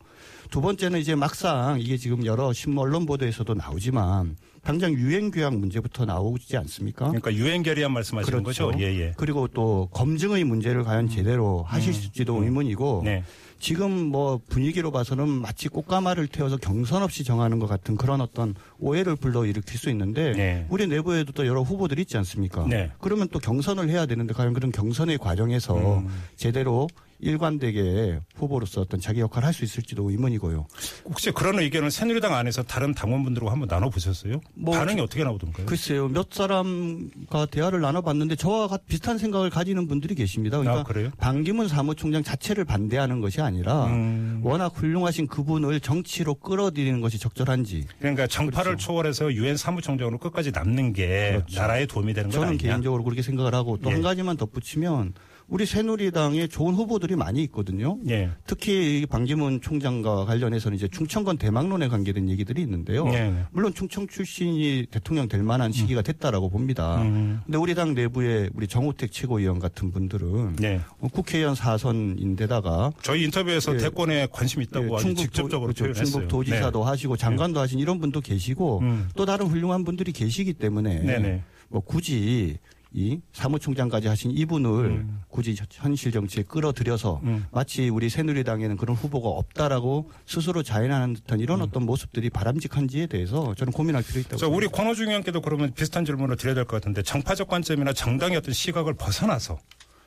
[0.50, 6.04] 두 번째는 이제 막상 이게 지금 여러 신문 언론 보도에서도 나오지만 당장 유엔 규약 문제부터
[6.06, 7.06] 나오지 않습니까?
[7.06, 8.66] 그러니까 유엔 결의안 말씀하시는 그렇죠.
[8.68, 8.78] 거죠?
[8.80, 9.14] 예, 예.
[9.16, 13.22] 그리고 또 검증의 문제를 과연 제대로 하실지도 의문이고 네.
[13.60, 19.16] 지금 뭐 분위기로 봐서는 마치 꽃가마를 태워서 경선 없이 정하는 것 같은 그런 어떤 오해를
[19.16, 20.66] 불러일으킬 수 있는데 네.
[20.68, 22.66] 우리 내부에도 또 여러 후보들이 있지 않습니까?
[22.66, 22.90] 네.
[23.00, 26.08] 그러면 또 경선을 해야 되는데 과연 그런 경선의 과정에서 음.
[26.36, 26.88] 제대로
[27.20, 30.66] 일관되게 후보로서 어떤 자기 역할을 할 수 있을지도 의문이고요.
[31.04, 34.40] 혹시 그런 의견을 새누리당 안에서 다른 당원분들하고 한번 나눠보셨어요?
[34.54, 35.66] 뭐 반응이 저- 어떻게 나오던가요?
[35.66, 40.58] 글쎄요, 몇 사람과 대화를 나눠봤는데 저와 같- 비슷한 생각을 가지는 분들이 계십니다.
[40.58, 41.10] 그러니까 아, 그래요?
[41.18, 44.40] 반기문 사무총장 자체를 반대하는 것이 아니라 음.
[44.42, 48.86] 워낙 훌륭하신 그분을 정치로 끌어들이는 것이 적절한지 그러니까 정파를 그렇죠.
[48.86, 51.60] 초월해서 유엔 사무총장으로 끝까지 남는 게 그렇죠.
[51.60, 52.62] 나라에 도움이 되는 건 저는 아니냐?
[52.70, 53.94] 개인적으로 그렇게 생각을 하고 또 예.
[53.94, 55.14] 한 가지만 덧붙이면
[55.48, 57.98] 우리 새누리당에 좋은 후보들이 많이 있거든요.
[58.08, 58.30] 예.
[58.46, 63.06] 특히 이 방지문 총장과 관련해서는 이제 충청권 대망론에 관계된 얘기들이 있는데요.
[63.08, 63.44] 예, 네.
[63.52, 67.02] 물론 충청 출신이 대통령 될 만한 시기가 됐다라고 봅니다.
[67.02, 67.40] 음.
[67.44, 70.80] 근데 우리 당 내부에 우리 정우택 최고위원 같은 분들은 네.
[70.98, 73.78] 어, 국회의원 사선인데다가 저희 인터뷰에서 예.
[73.78, 76.04] 대권에 관심 있다고 예, 아주 충북 직접적으로 도, 그렇죠.
[76.04, 79.08] 충북 도지사도 하시고 장관도 하신 이런 분도 계시고 음.
[79.14, 81.18] 또 다른 훌륭한 분들이 계시기 때문에 네.
[81.18, 81.42] 네네.
[81.68, 82.58] 뭐 굳이
[82.96, 87.44] 이 사무총장까지 하신 이분을 굳이 현실 정치에 끌어들여서 음.
[87.50, 93.72] 마치 우리 새누리당에는 그런 후보가 없다라고 스스로 자인하는 듯한 이런 어떤 모습들이 바람직한지에 대해서 저는
[93.72, 94.38] 고민할 필요 있다고 음.
[94.38, 98.54] 자, 우리 권호중 의원께도 그러면 비슷한 질문을 드려야 될 것 같은데 정파적 관점이나 정당의 어떤
[98.54, 99.58] 시각을 벗어나서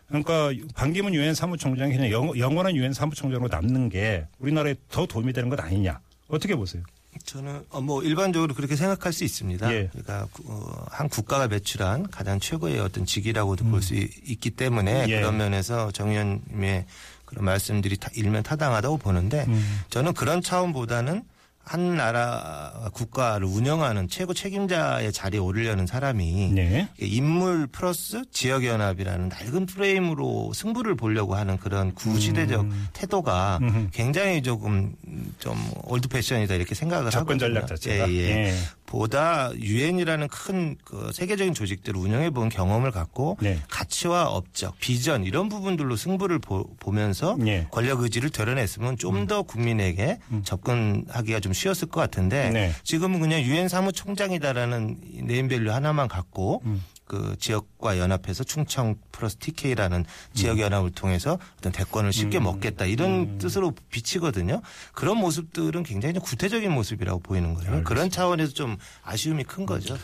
[0.07, 5.49] 그러니까 반기문 유엔 사무총장이 그냥 영, 영원한 유엔 사무총장으로 남는 게 우리나라에 더 도움이 되는
[5.49, 6.83] 것 아니냐 어떻게 보세요?
[7.27, 9.71] 저는 어, 뭐 일반적으로 그렇게 생각할 수 있습니다.
[9.73, 9.89] 예.
[9.91, 15.15] 그러니까 구- 어, 한 국가가 배출한 가장 최고의 어떤 직위라고도 볼수 있기 때문에 예.
[15.19, 16.85] 그런 면에서 정 의원님의
[17.25, 19.81] 그런 말씀들이 다 일면 타당하다고 보는데 음.
[19.89, 21.23] 저는 그런 차원보다는
[21.67, 26.87] 한 나라 국가를 운영하는 최고 책임자의 자리에 오르려는 사람이 네.
[26.97, 33.67] 인물 플러스 지역 연합이라는 낡은 프레임으로 승부를 보려고 하는 그런 구시대적 태도가 음.
[33.67, 33.87] 음흠.
[33.91, 34.95] 굉장히 조금
[35.39, 37.53] 좀 old fashion이다 이렇게 생각을 접근 하거든요.
[37.53, 38.09] 전략 자체가.
[38.09, 38.29] 예, 예.
[38.29, 38.53] 예.
[38.87, 43.59] 보다 유엔이라는 큰 그 세계적인 조직들을 운영해 본 경험을 갖고 네.
[43.69, 47.67] 가치와 업적, 비전 이런 부분들로 승부를 보, 면서 예.
[47.71, 52.53] 권력 의지를 드러냈으면 좀더 국민에게 접근하기가 좀 쉬웠을 것 같은데 음.
[52.53, 52.71] 네.
[52.83, 56.81] 지금은 그냥 유엔 사무총장이다라는 name value 하나만 갖고 음.
[57.07, 62.43] 그 지역과 연합해서 충청 플러스 TK라는 지역 연합을 통해서 어떤 대권을 쉽게 음.
[62.43, 64.61] 먹겠다 이런 뜻으로 비치거든요.
[64.93, 67.83] 그런 모습들은 굉장히 좀 구태적인 모습이라고 보이는 거예요.
[67.83, 69.97] 그런 차원에서 좀 아쉬움이 큰 거죠.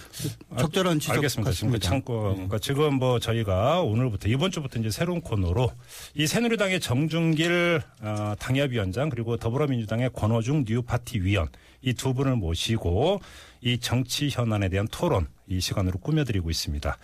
[0.58, 1.52] 적절한 지적 알겠습니다.
[1.52, 1.90] 지금 그 같습니다.
[1.90, 5.72] 창고 그러니까 지금 뭐 저희가 오늘부터 이번 주부터 이제 새로운 코너로
[6.16, 11.50] 이 새누리당의 정준길 어, 당협위원장 그리고 더불어민주당의 권호중 뉴파티 위원
[11.84, 13.22] 이 두 분을 모시고
[13.62, 16.98] 이 정치 현안에 대한 토론 이 시간으로 꾸며드리고 있습니다.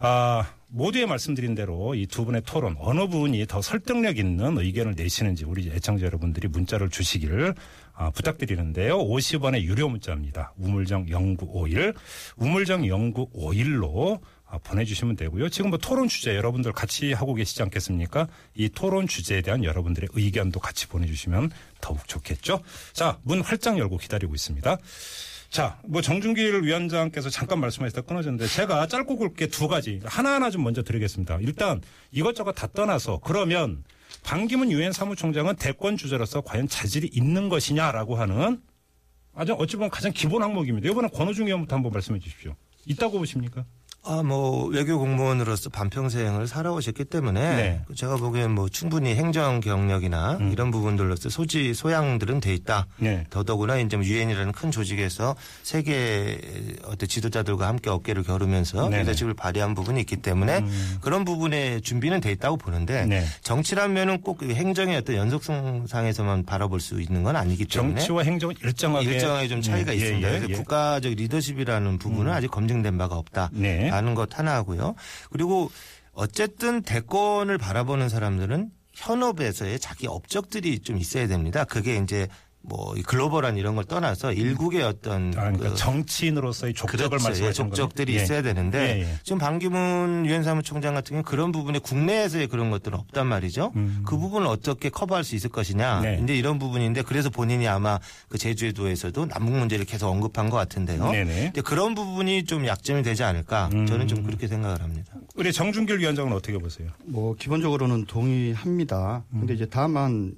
[0.00, 5.44] 아, 모두에 말씀드린 대로 이 두 분의 토론 어느 분이 더 설득력 있는 의견을 내시는지
[5.44, 7.54] 우리 애청자 여러분들이 문자를 주시기를
[7.94, 8.98] 아, 부탁드리는데요.
[8.98, 10.52] 50원의 유료 문자입니다.
[10.56, 11.94] 우물정 0951
[12.36, 15.48] 우물정 0951로 아, 보내주시면 되고요.
[15.48, 18.28] 지금 뭐 토론 주제 여러분들 같이 하고 계시지 않겠습니까?
[18.54, 22.62] 이 토론 주제에 대한 여러분들의 의견도 같이 보내주시면 더욱 좋겠죠.
[22.92, 24.78] 자, 문 활짝 열고 기다리고 있습니다.
[25.50, 30.82] 자, 뭐 정준길 위원장께서 잠깐 말씀하셨다 끊어졌는데 제가 짧고 굵게 두 가지 하나하나 좀 먼저
[30.82, 31.38] 드리겠습니다.
[31.42, 31.80] 일단
[32.10, 33.84] 이것저것 다 떠나서 그러면
[34.24, 38.62] 반기문 유엔 사무총장은 대권 주자로서 과연 자질이 있는 것이냐라고 하는
[39.34, 40.88] 아주 어찌 보면 가장 기본 항목입니다.
[40.88, 42.56] 이번에 권호중 의원부터 한번 말씀해 주십시오.
[42.86, 43.64] 있다고 보십니까?
[44.06, 47.80] 아, 뭐, 외교 공무원으로서 반평생을 살아오셨기 때문에 네.
[47.94, 50.52] 제가 보기엔 뭐 충분히 행정 경력이나 음.
[50.52, 52.86] 이런 부분들로서 소지, 소양들은 돼 있다.
[52.98, 53.24] 네.
[53.30, 56.38] 더더구나 이제 뭐 유엔이라는 큰 조직에서 세계
[56.84, 59.02] 어떤 지도자들과 함께 어깨를 겨루면서 네네.
[59.04, 60.98] 리더십을 발휘한 부분이 있기 때문에 음.
[61.00, 63.24] 그런 부분에 준비는 돼 있다고 보는데 네.
[63.40, 69.48] 정치라면은 꼭그 행정의 어떤 연속성상에서만 바라볼 수 있는 건 아니기 때문에 정치와 행정은 일정하게 일정하게
[69.48, 70.28] 좀 차이가 예, 예, 있습니다.
[70.28, 70.54] 예, 그래서 예.
[70.56, 73.50] 국가적 리더십이라는 부분은 아직 검증된 바가 없다.
[73.94, 74.04] 네.
[74.04, 74.94] 라는 것 하나 하고요.
[75.30, 75.70] 그리고
[76.12, 81.64] 어쨌든 대권을 바라보는 사람들은 현업에서의 자기 업적들이 좀 있어야 됩니다.
[81.64, 82.28] 그게 이제
[82.66, 87.24] 뭐이 글로벌한 이런 걸 떠나서 일국의 어떤 아, 그러니까 그 정치인으로서의 족적을 그렇죠.
[87.24, 88.20] 예, 말씀하시는 족적들이 거네요.
[88.20, 88.24] 예.
[88.24, 89.18] 있어야 되는데 예, 예.
[89.22, 93.72] 지금 반기문 유엔 사무총장 같은 경우는 그런 부분에 국내에서의 그런 것들은 없단 말이죠.
[93.76, 94.02] 음.
[94.06, 96.00] 그 부분을 어떻게 커버할 수 있을 것이냐.
[96.00, 96.20] 네.
[96.22, 97.98] 이제 이런 부분인데 그래서 본인이 아마
[98.28, 101.10] 그 제주도에서도 남북 문제를 계속 언급한 것 같은데요.
[101.10, 101.34] 네네.
[101.44, 103.68] 근데 그런 부분이 좀 약점이 되지 않을까.
[103.74, 103.86] 음.
[103.86, 105.12] 저는 좀 그렇게 생각을 합니다.
[105.36, 106.88] 우리 정준길 위원장은 어떻게 보세요?
[107.04, 109.24] 뭐 기본적으로는 동의합니다.
[109.32, 109.40] 음.
[109.40, 110.32] 근데 이제 다만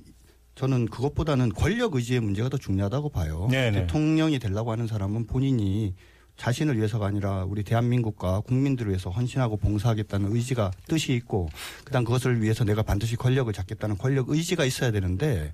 [0.56, 3.46] 저는 그것보다는 권력 의지의 문제가 더 중요하다고 봐요.
[3.50, 3.82] 네네.
[3.82, 5.94] 대통령이 되려고 하는 사람은 본인이
[6.38, 11.48] 자신을 위해서가 아니라 우리 대한민국과 국민들을 위해서 헌신하고 봉사하겠다는 의지가 뜻이 있고
[11.84, 15.52] 그다음 그것을 위해서 내가 반드시 권력을 잡겠다는 권력 의지가 있어야 되는데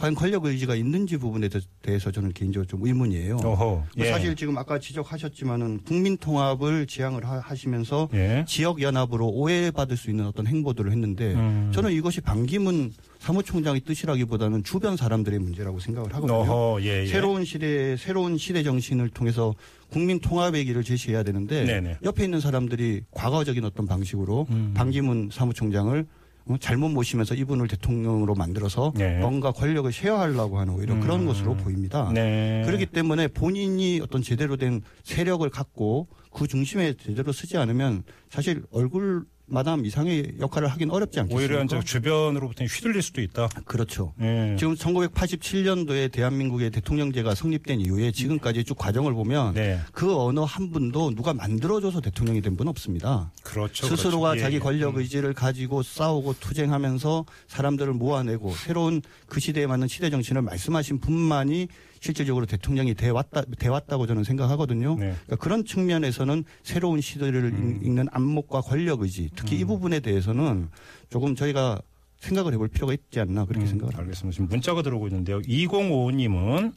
[0.00, 3.36] 과연 권력 의지가 있는지 부분에 대- 대해서 저는 개인적으로 좀 의문이에요.
[3.36, 3.64] 어허.
[3.66, 4.06] 뭐 예.
[4.10, 8.42] 사실 지금 아까 지적하셨지만은 국민 통합을 지향을 하- 하시면서 예.
[8.48, 11.70] 지역 연합으로 오해받을 수 있는 어떤 행보들을 했는데 음.
[11.74, 16.38] 저는 이것이 반기문 사무총장의 뜻이라기보다는 주변 사람들의 문제라고 생각을 하거든요.
[16.38, 16.82] 어허.
[16.82, 17.06] 예, 예.
[17.06, 19.54] 새로운 시대 새로운 시대 정신을 통해서
[19.90, 21.98] 국민 통합의 길을 제시해야 되는데 네네.
[22.04, 24.72] 옆에 있는 사람들이 과거적인 어떤 방식으로 음.
[24.74, 26.19] 반기문 사무총장을 어,
[26.60, 29.18] 잘못 모시면서 이분을 대통령으로 만들어서 네.
[29.18, 31.00] 뭔가 권력을 쉐어하려고 하는 오히려 음.
[31.00, 32.10] 그런 것으로 보입니다.
[32.12, 32.62] 네.
[32.66, 39.24] 그렇기 때문에 본인이 어떤 제대로 된 세력을 갖고 그 중심에 제대로 쓰지 않으면 사실 얼굴
[39.52, 41.54] 마담 이상의 역할을 하긴 어렵지 않겠습니까?
[41.54, 43.48] 오히려 이제 주변으로부터 휘둘릴 수도 있다.
[43.64, 44.14] 그렇죠.
[44.20, 44.54] 예.
[44.56, 49.80] 지금 1987년도에 대한민국의 대통령제가 성립된 이후에 지금까지 쭉 과정을 보면 네.
[49.92, 53.32] 그 어느 한 분도 누가 만들어줘서 대통령이 된 분 없습니다.
[53.50, 53.86] 그렇죠.
[53.86, 54.38] 스스로가 그렇죠.
[54.38, 54.58] 예, 자기 예.
[54.60, 61.68] 권력 의지를 가지고 싸우고 투쟁하면서 사람들을 모아내고 새로운 그 시대에 맞는 시대 정신을 말씀하신 분만이
[62.00, 64.94] 실질적으로 대통령이 돼왔다, 돼왔다고 저는 생각하거든요.
[64.98, 65.14] 네.
[65.26, 67.76] 그러니까 그런 측면에서는 새로운 시대를 음.
[67.82, 70.68] 읽- 읽는 안목과 권력 의지 특히 이 부분에 대해서는
[71.10, 71.80] 조금 저희가
[72.20, 74.02] 생각을 해볼 필요가 있지 않나 그렇게 음, 생각을 합니다.
[74.02, 74.34] 알겠습니다.
[74.34, 75.40] 지금 문자가 들어오고 있는데요.
[75.40, 76.72] 2055님은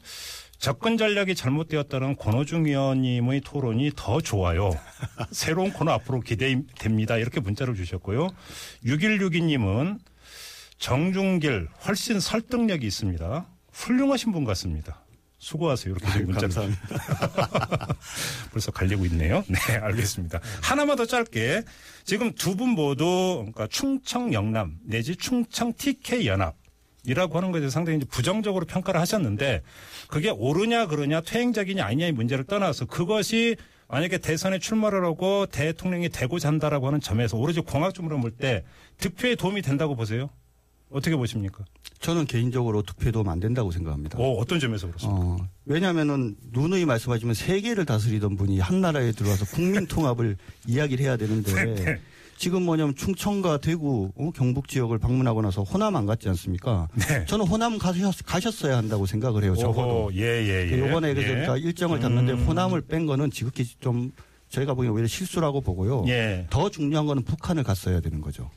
[0.64, 4.70] 접근 전략이 잘못되었다는 권호중 의원님의 토론이 더 좋아요.
[5.30, 7.18] 새로운 코너 앞으로 기대됩니다.
[7.18, 8.30] 이렇게 문자를 주셨고요.
[8.86, 9.98] 6162님은
[10.78, 13.46] 정중길 훨씬 설득력이 있습니다.
[13.72, 15.04] 훌륭하신 분 같습니다.
[15.36, 15.96] 수고하세요.
[15.96, 16.74] 이렇게 지금 문자를
[18.50, 19.44] 벌써 갈리고 있네요.
[19.46, 20.40] 네, 알겠습니다.
[20.62, 21.62] 하나만 더 짧게.
[22.04, 23.04] 지금 두 분 모두
[23.52, 26.56] 그러니까 충청 영남 내지 충청 TK 연합
[27.06, 29.62] 이라고 하는 것에 상당히 이제 부정적으로 평가를 하셨는데
[30.08, 33.56] 그게 옳으냐 그러냐 퇴행적이냐 아니냐의 문제를 떠나서 그것이
[33.88, 38.64] 만약에 대선에 출마를 하고 대통령이 되고자 한다라고 하는 점에서 오로지 공학적으로 볼 때
[38.98, 40.30] 득표에 도움이 된다고 보세요?
[40.90, 41.64] 어떻게 보십니까?
[42.00, 44.18] 저는 개인적으로 투표에 도움 안 된다고 생각합니다.
[44.18, 45.20] 어, 어떤 점에서 그렇습니까?
[45.20, 50.36] 어, 왜냐하면은 누누이 말씀하시면 세계를 다스리던 분이 한 나라에 들어와서 국민 통합을
[50.66, 52.00] 이야기를 해야 되는데 네.
[52.36, 56.88] 지금 뭐냐면 충청과 대구, 어, 경북 지역을 방문하고 나서 호남 안 갔지 않습니까?
[56.94, 57.24] 네.
[57.26, 59.54] 저는 호남 가셨, 어야 한다고 생각을 해요.
[59.56, 60.10] 적어도.
[60.14, 60.78] 예, 예, 예.
[60.78, 61.34] 요번에 그래서 예.
[61.34, 62.44] 그러니까 일정을 잡는데 음.
[62.46, 64.12] 호남을 뺀 거는 지극히 좀
[64.48, 66.04] 저희가 보기엔 오히려 실수라고 보고요.
[66.08, 66.46] 예.
[66.50, 68.50] 더 중요한 거는 북한을 갔어야 되는 거죠.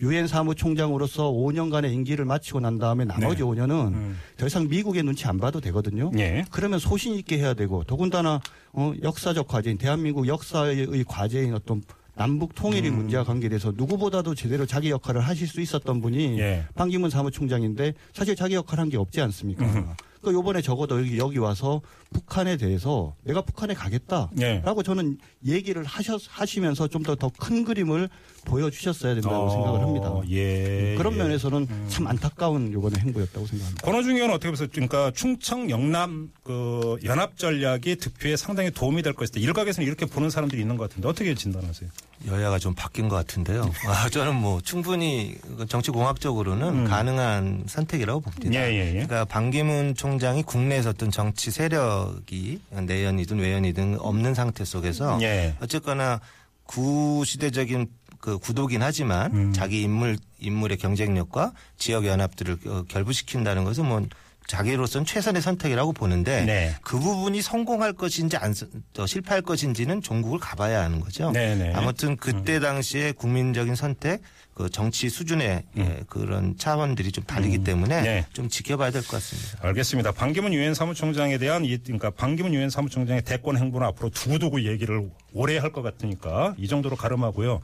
[0.00, 3.44] 유엔 사무총장으로서 5년간의 임기를 마치고 난 다음에 나머지 네.
[3.44, 4.18] 5년은 음.
[4.36, 6.10] 더 이상 미국의 눈치 안 봐도 되거든요.
[6.18, 6.44] 예.
[6.50, 8.40] 그러면 소신 있게 해야 되고 더군다나
[8.72, 11.82] 어, 역사적 과제인 대한민국 역사의 과제인 어떤
[12.16, 12.96] 남북 통일의 음.
[12.96, 16.64] 문제와 관계돼서 누구보다도 제대로 자기 역할을 하실 수 있었던 분이 예.
[16.74, 19.96] 반기문 사무총장인데 사실 자기 역할 한 게 없지 않습니까?
[20.24, 20.32] 음.
[20.32, 21.80] 그러니까 요번에 적어도 여기, 여기 와서
[22.12, 24.30] 북한에 대해서 내가 북한에 가겠다.
[24.40, 24.60] 예.
[24.64, 28.08] 라고 저는 얘기를 하셨, 하시면서 좀 더 더 큰 그림을
[28.46, 30.12] 보여주셨어야 된다고 어, 생각을 합니다.
[30.30, 30.94] 예.
[30.96, 31.18] 그런 예.
[31.18, 33.82] 면에서는 참 안타까운 요번에 행보였다고 생각합니다.
[33.84, 34.68] 권호중 의원은 어떻게 보세요?
[34.72, 39.40] 그러니까 충청 영남 그 연합 전략이 득표에 상당히 도움이 될 것이다.
[39.40, 41.90] 일각에서는 이렇게 보는 사람들이 있는 것 같은데 어떻게 진단하세요?
[42.26, 43.70] 여야가 좀 바뀐 것 같은데요.
[43.86, 45.34] 아, 저는 뭐 충분히
[45.68, 46.84] 정치공학적으로는 음.
[46.84, 48.54] 가능한 선택이라고 봅니다.
[48.54, 48.92] 예, 예, 예.
[48.92, 55.56] 그러니까 반기문 총 총장이 국내에서 어떤 정치 세력이 내연이든 외연이든 없는 상태 속에서 예.
[55.60, 56.20] 어쨌거나
[56.64, 57.88] 구시대적인
[58.20, 59.52] 그 구도긴 하지만 음.
[59.52, 64.06] 자기 인물 인물의 경쟁력과 지역 연합들을 어, 결부시킨다는 것은 뭐
[64.46, 66.74] 자기로서는 최선의 선택이라고 보는데 네.
[66.82, 71.30] 그 부분이 성공할 것인지 안 서- 또 실패할 것인지는 종국을 가봐야 하는 거죠.
[71.32, 71.70] 네네.
[71.70, 71.76] 음.
[71.76, 74.20] 아무튼 그때 당시에 국민적인 선택,
[74.54, 78.04] 그 정치 수준의 예, 그런 차원들이 좀 다르기 때문에 음.
[78.04, 78.26] 네.
[78.32, 79.58] 좀 지켜봐야 될 것 같습니다.
[79.66, 80.12] 알겠습니다.
[80.12, 85.58] 반기문 유엔 사무총장에 대한 이 그러니까 반기문 유엔 사무총장의 대권 행보는 앞으로 두고두고 얘기를 오래
[85.58, 87.60] 할 것 같으니까 이 정도로 가름하고요.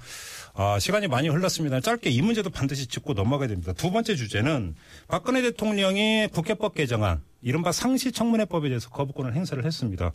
[0.63, 1.81] 아, 시간이 많이 흘렀습니다.
[1.81, 3.73] 짧게 이 문제도 반드시 짚고 넘어가야 됩니다.
[3.73, 4.75] 두 번째 주제는
[5.09, 10.13] 박근혜 대통령이 국회법 개정안 이른바 상시청문회법에 대해서 거부권을 행사를 했습니다.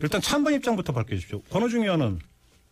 [0.00, 1.42] 일단 찬반 입장부터 밝혀주십시오.
[1.52, 2.18] 권호중 의원은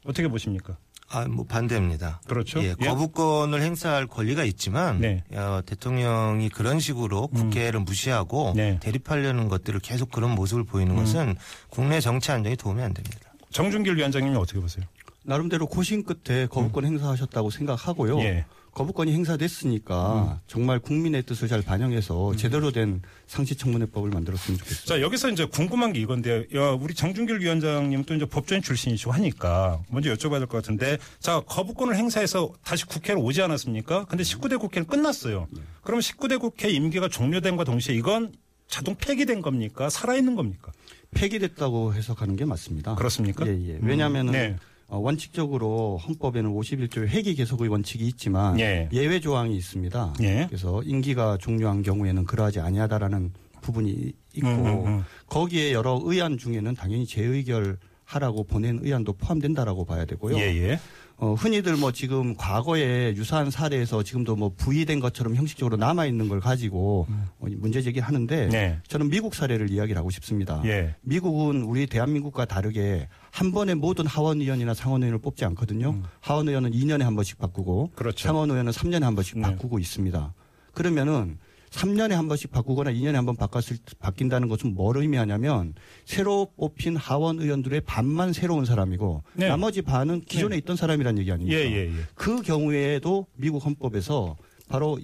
[0.06, 0.76] 어떻게 보십니까?
[1.08, 2.20] 아, 뭐 반대입니다.
[2.26, 2.60] 그렇죠.
[2.64, 2.86] 예, 예.
[2.86, 5.22] 거부권을 행사할 권리가 있지만 네.
[5.34, 8.80] 어, 대통령이 그런 식으로 국회를 무시하고 네.
[8.80, 11.36] 대립하려는 것들을 계속 그런 모습을 보이는 것은
[11.70, 13.20] 국내 정치 안정에 도움이 안 됩니다.
[13.50, 14.84] 정준길 위원장님이 어떻게 보세요?
[15.24, 18.16] 나름대로 고심 끝에 거부권 행사하셨다고 생각하고요.
[18.16, 18.20] 음.
[18.22, 18.44] 예.
[18.72, 24.84] 거부권이 행사됐으니까 정말 국민의 뜻을 잘 반영해서 제대로 된 상시청문회법을 만들었으면 좋겠어요.
[24.86, 26.44] 자, 여기서 이제 궁금한 게 이건데요.
[26.54, 31.40] 야, 우리 장준길 위원장님 또 이제 법조인 출신이시고 하니까 먼저 여쭤봐야 될 것 같은데 자,
[31.40, 34.04] 거부권을 행사해서 다시 국회로 오지 않았습니까?
[34.04, 35.48] 근데 19대 국회는 끝났어요.
[35.82, 38.32] 그러면 19대 국회 임기가 종료된과 동시에 이건
[38.68, 39.88] 자동 폐기된 겁니까?
[39.90, 40.70] 살아있는 겁니까?
[41.14, 42.94] 폐기됐다고 해석하는 게 맞습니다.
[42.94, 43.44] 그렇습니까?
[43.48, 43.78] 예, 예.
[43.82, 44.56] 왜냐하면은 네.
[44.88, 48.88] 어, 원칙적으로 헌법에는 51조의 회기 계속의 원칙이 있지만 예.
[48.90, 49.06] 예.
[49.06, 50.14] 외 조항이 있습니다.
[50.22, 50.46] 예.
[50.48, 55.04] 그래서 임기가 종료한 경우에는 그러하지 아니하다라는 부분이 있고 음, 음, 음.
[55.26, 60.38] 거기에 여러 의안 중에는 당연히 재의결 하라고 보낸 의안도 포함된다라고 봐야 되고요.
[60.38, 60.80] 예, 예.
[61.20, 66.38] 어, 흔히들 뭐 지금 과거에 유사한 사례에서 지금도 뭐 부의된 것처럼 형식적으로 남아 있는 걸
[66.38, 68.50] 가지고 어, 문제 제기를 하는데 음.
[68.50, 68.78] 네.
[68.86, 70.62] 저는 미국 사례를 이야기를 하고 싶습니다.
[70.64, 70.94] 예.
[71.02, 76.00] 미국은 우리 대한민국과 다르게 한 번에 모든 하원 의원이나 상원 의원을 뽑지 않거든요.
[76.20, 77.96] 하원 의원은 2년에 한 번씩 바꾸고 음.
[77.96, 78.28] 그렇죠.
[78.28, 79.42] 상원 의원은 3년에 한 번씩 네.
[79.42, 80.34] 바꾸고 있습니다.
[80.72, 81.38] 그러면은
[81.70, 85.74] 3년에 한 번씩 바꾸거나 2년에 한 번 바꿨을 바뀐다는 것은 뭘 의미하냐면
[86.06, 89.48] 새로 뽑힌 하원 의원들의 반만 새로운 사람이고 네.
[89.48, 91.58] 나머지 반은 기존에 있던 사람이라는 얘기 아닙니까?
[91.58, 91.92] 예, 예, 예.
[92.14, 94.36] 그 경우에도 미국 헌법에서
[94.68, 94.98] 바로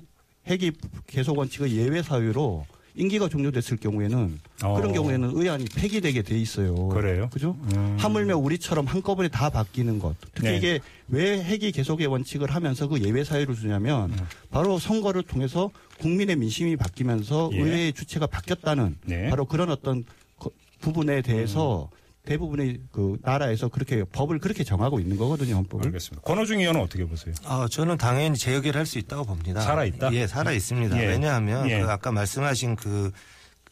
[0.47, 0.73] 회기
[1.07, 4.75] 계속 원칙의 예외 사유로 임기가 종료됐을 경우에는 어.
[4.77, 6.89] 그런 경우에는 의안이 폐기되게 돼 있어요.
[6.89, 7.29] 그래요?
[7.33, 7.57] 그죠?
[7.75, 7.97] 음.
[7.99, 10.15] 하물며 우리처럼 한꺼번에 다 바뀌는 것.
[10.35, 10.57] 특히 네.
[10.57, 14.19] 이게 왜 회기 계속의 원칙을 하면서 그 예외 사유를 주냐면 음.
[14.51, 17.59] 바로 선거를 통해서 국민의 민심이 바뀌면서 예.
[17.59, 19.25] 의회의 주체가 바뀌었다는 네.
[19.25, 19.31] 음.
[19.31, 20.05] 바로 그런 어떤
[20.39, 21.89] 거- 부분에 대해서
[22.25, 25.87] 대부분의 그 나라에서 그렇게 법을 그렇게 정하고 있는 거거든요, 헌법을.
[25.87, 26.23] 알겠습니다.
[26.23, 27.35] 권호중 의원은 어떻게 보세요?
[27.45, 29.61] 아, 저는 당연히 재역을 수 있다고 봅니다.
[29.61, 30.13] 살아 있다?
[30.15, 31.01] 예, 살아 있습니다.
[31.03, 31.07] 예.
[31.07, 31.81] 왜냐하면 예.
[31.81, 33.13] 그 아까 말씀하신 그, 그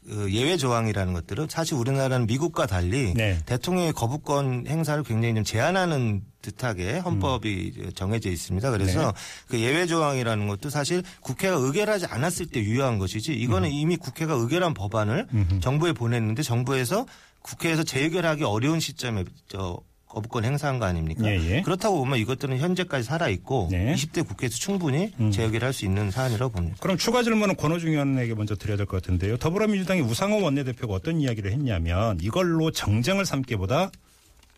[0.09, 3.39] 예외 조항이라는 것들은 사실 우리나라는 미국과 달리 네.
[3.47, 7.93] 대통령의 거부권 행사를 굉장히 좀 제한하는 듯하게 헌법이 음.
[7.95, 8.71] 정해져 있습니다.
[8.73, 9.13] 그래서 네.
[9.49, 13.73] 그 예외 조항이라는 것도 사실 국회가 의결하지 않았을 때 유효한 것이지 이거는 음.
[13.73, 15.29] 이미 국회가 의결한 법안을
[15.61, 17.07] 정부에 보냈는데 정부에서
[17.43, 19.79] 국회에서 재의결하기 어려운 시점에 저
[20.13, 21.25] 거부권 행사한 거 아닙니까?
[21.27, 21.63] 예, 예.
[21.63, 23.95] 그렇다고 보면 이것들은 현재까지 살아 있고 네.
[23.95, 26.77] 20대 국회에서 충분히 재의결할 수 있는 사안이라고 봅니다.
[26.81, 29.39] 그럼 추가 질문은 권호중 의원에게 먼저 드려야 될 것 같은데요.
[29.39, 33.91] 더불어민주당의 우상호 원내대표가 어떤 이야기를 했냐면 이걸로 정쟁을 삼기보다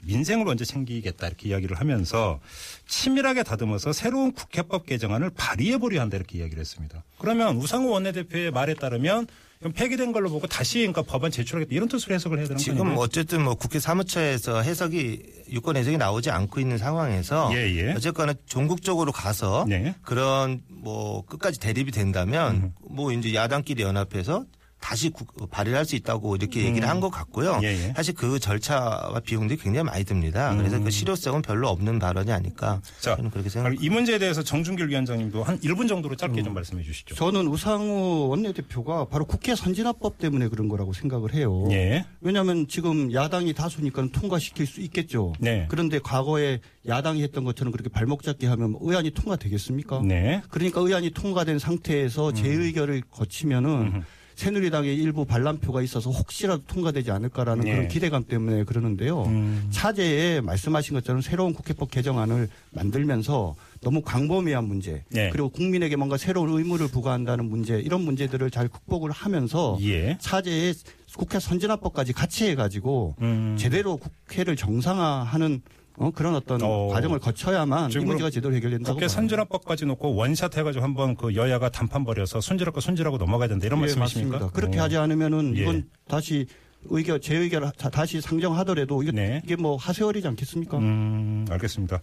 [0.02, 2.40] 민생을 먼저 챙기겠다 이렇게 이야기를 하면서
[2.88, 7.04] 치밀하게 다듬어서 새로운 국회법 개정안을 발의해 보려 한다 이렇게 이야기를 했습니다.
[7.18, 9.28] 그러면 우상호 원내대표의 말에 따르면
[9.60, 12.98] 이건 폐기된 걸로 보고 다시 그러니까 법안 제출하겠다 이런 뜻으로 해석을 해야 되는 지금 거예요.
[12.98, 17.92] 어쨌든 뭐 국회 사무처에서 해석이 유권 해석이 나오지 않고 있는 상황에서 예, 예.
[17.92, 19.94] 어쨌거나 종국적으로 가서 네.
[20.02, 24.44] 그런 뭐 끝까지 대립이 된다면 뭐 이제 야당끼리 연합해서
[24.84, 27.58] 다시 국- 발의를 할수 있다고 이렇게 얘기를 한것 같고요.
[27.62, 27.92] 예, 예.
[27.96, 30.54] 사실 그 절차와 비용들이 굉장히 많이 듭니다.
[30.54, 33.82] 그래서 그 실효성은 별로 없는 발언이 아닐까 자, 저는 그렇게 생각합니다.
[33.82, 37.14] 이 문제에 대해서 정준길 위원장님도 한 1분 정도로 짧게 좀 말씀해 주시죠.
[37.14, 41.66] 저는 우상호 원내대표가 바로 국회 선진화법 때문에 그런 거라고 생각을 해요.
[41.70, 42.04] 예.
[42.20, 45.32] 왜냐하면 지금 야당이 다수니까 통과시킬 수 있겠죠.
[45.38, 45.64] 네.
[45.70, 50.02] 그런데 과거에 야당이 했던 것처럼 그렇게 발목 잡기 하면 의안이 통과되겠습니까?
[50.04, 50.42] 네.
[50.50, 54.04] 그러니까 의안이 통과된 상태에서 재의결을 거치면은
[54.34, 57.72] 새누리당의 일부 반란표가 있어서 혹시라도 통과되지 않을까라는 네.
[57.72, 59.24] 그런 기대감 때문에 그러는데요.
[59.24, 59.66] 음.
[59.70, 65.30] 차제에 말씀하신 것처럼 새로운 국회법 개정안을 만들면서 너무 광범위한 문제 네.
[65.30, 70.16] 그리고 국민에게 뭔가 새로운 의무를 부과한다는 문제 이런 문제들을 잘 극복을 하면서 예.
[70.20, 70.74] 차제에
[71.16, 73.56] 국회 선진화법까지 같이 해가지고 음.
[73.58, 75.62] 제대로 국회를 정상화하는
[75.96, 76.88] 어, 그런 어떤 어.
[76.88, 79.06] 과정을 거쳐야만 이 문제가 제대로 해결된다고 국회.
[79.08, 83.78] 선진화법까지 놓고 원샷 해가지고 한번 그 여야가 단판 벌여서 손질할 거 손질하고 넘어가야 된다 이런
[83.78, 84.32] 예, 말씀이십니까?
[84.38, 84.54] 맞습니다.
[84.54, 84.82] 그렇게 어.
[84.82, 85.62] 하지 않으면은 예.
[85.62, 86.46] 이건 다시
[86.86, 89.40] 의결 제 의결 다시 상정하더라도 이게, 네.
[89.44, 90.78] 이게 뭐 하세월이지 않겠습니까?
[90.78, 92.00] 음, 알겠습니다.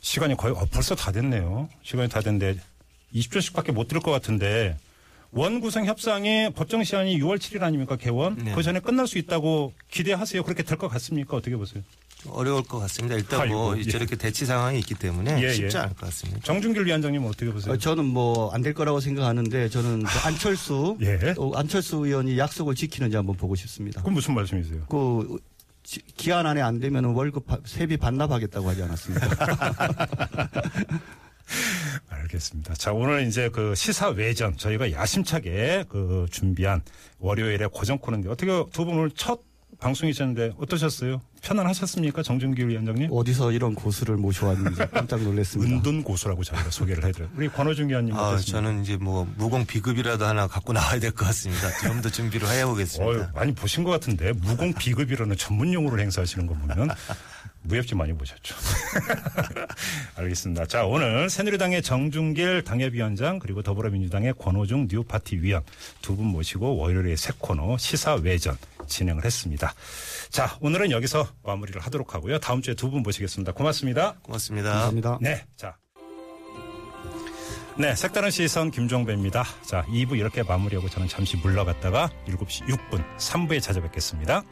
[0.00, 1.68] 시간이 거의 어, 벌써 다 됐네요.
[1.82, 2.56] 시간이 다 됐는데
[3.14, 4.76] 20초씩밖에 못 들을 것 같은데
[5.32, 8.36] 원 구성 협상의 법정 시한이 6월 7일 아닙니까 개원?
[8.36, 8.54] 네.
[8.54, 10.42] 그 전에 끝날 수 있다고 기대하세요.
[10.44, 11.36] 그렇게 될 것 같습니까?
[11.36, 11.82] 어떻게 보세요?
[12.22, 13.16] 좀 어려울 것 같습니다.
[13.16, 13.90] 일단 뭐 아이고, 예.
[13.90, 15.80] 저렇게 대치 상황이 있기 때문에 예, 쉽지 예.
[15.80, 16.40] 않을 것 같습니다.
[16.44, 17.74] 정준길 위원장님은 어떻게 보세요?
[17.74, 21.34] 어, 저는 뭐 안 될 거라고 생각하는데 저는 그 안철수 예.
[21.34, 24.00] 또 안철수 의원이 약속을 지키는지 한번 보고 싶습니다.
[24.00, 24.86] 그건 무슨 말씀이세요?
[24.88, 25.38] 그
[25.82, 29.28] 지- 기한 안에 안 되면 월급 바- 세비 반납하겠다고 하지 않았습니까?
[32.08, 32.74] 알겠습니다.
[32.74, 36.82] 자, 오늘 이제 그 시사 외전 저희가 야심차게 그 준비한
[37.18, 39.40] 월요일에 고정 코너인데 어떻게 두 분 오늘 첫
[39.82, 41.20] 방송이셨는데 어떠셨어요?
[41.42, 42.22] 편안하셨습니까?
[42.22, 43.08] 정준길 위원장님?
[43.10, 45.74] 어디서 이런 고수를 모셔왔는지 깜짝 놀랐습니다.
[45.74, 47.30] 은둔 고수라고 저희가 소개를 해드려요.
[47.36, 48.36] 우리 권호중 위원님 아?
[48.38, 51.68] 저는 이제 뭐 무공 비급이라도 하나 갖고 나와야 될 것 같습니다.
[51.82, 53.32] 좀 더 준비를 해보겠습니다.
[53.34, 56.88] 많이 보신 것 같은데 무공 비급이라는 전문 용어를 행사하시는 거 보면
[57.64, 58.54] 무협지 많이 보셨죠.
[60.16, 60.66] 알겠습니다.
[60.66, 65.62] 자 오늘 새누리당의 정준길 당협위원장 그리고 더불어민주당의 권호중 뉴파티 위원
[66.02, 68.56] 두 분 모시고 월요일에 새 코너 시사 외전
[68.86, 69.72] 진행을 했습니다.
[70.30, 72.38] 자 오늘은 여기서 마무리를 하도록 하고요.
[72.40, 73.52] 다음 주에 두 분 모시겠습니다.
[73.52, 74.14] 고맙습니다.
[74.22, 74.70] 고맙습니다.
[74.70, 75.18] 감사합니다.
[75.20, 75.76] 네, 자.
[77.78, 79.44] 네, 색다른 시선 김종배입니다.
[79.64, 84.42] 자, 2부 이렇게 마무리하고 저는 잠시 물러갔다가 7시 6분 3부에 찾아뵙겠습니다.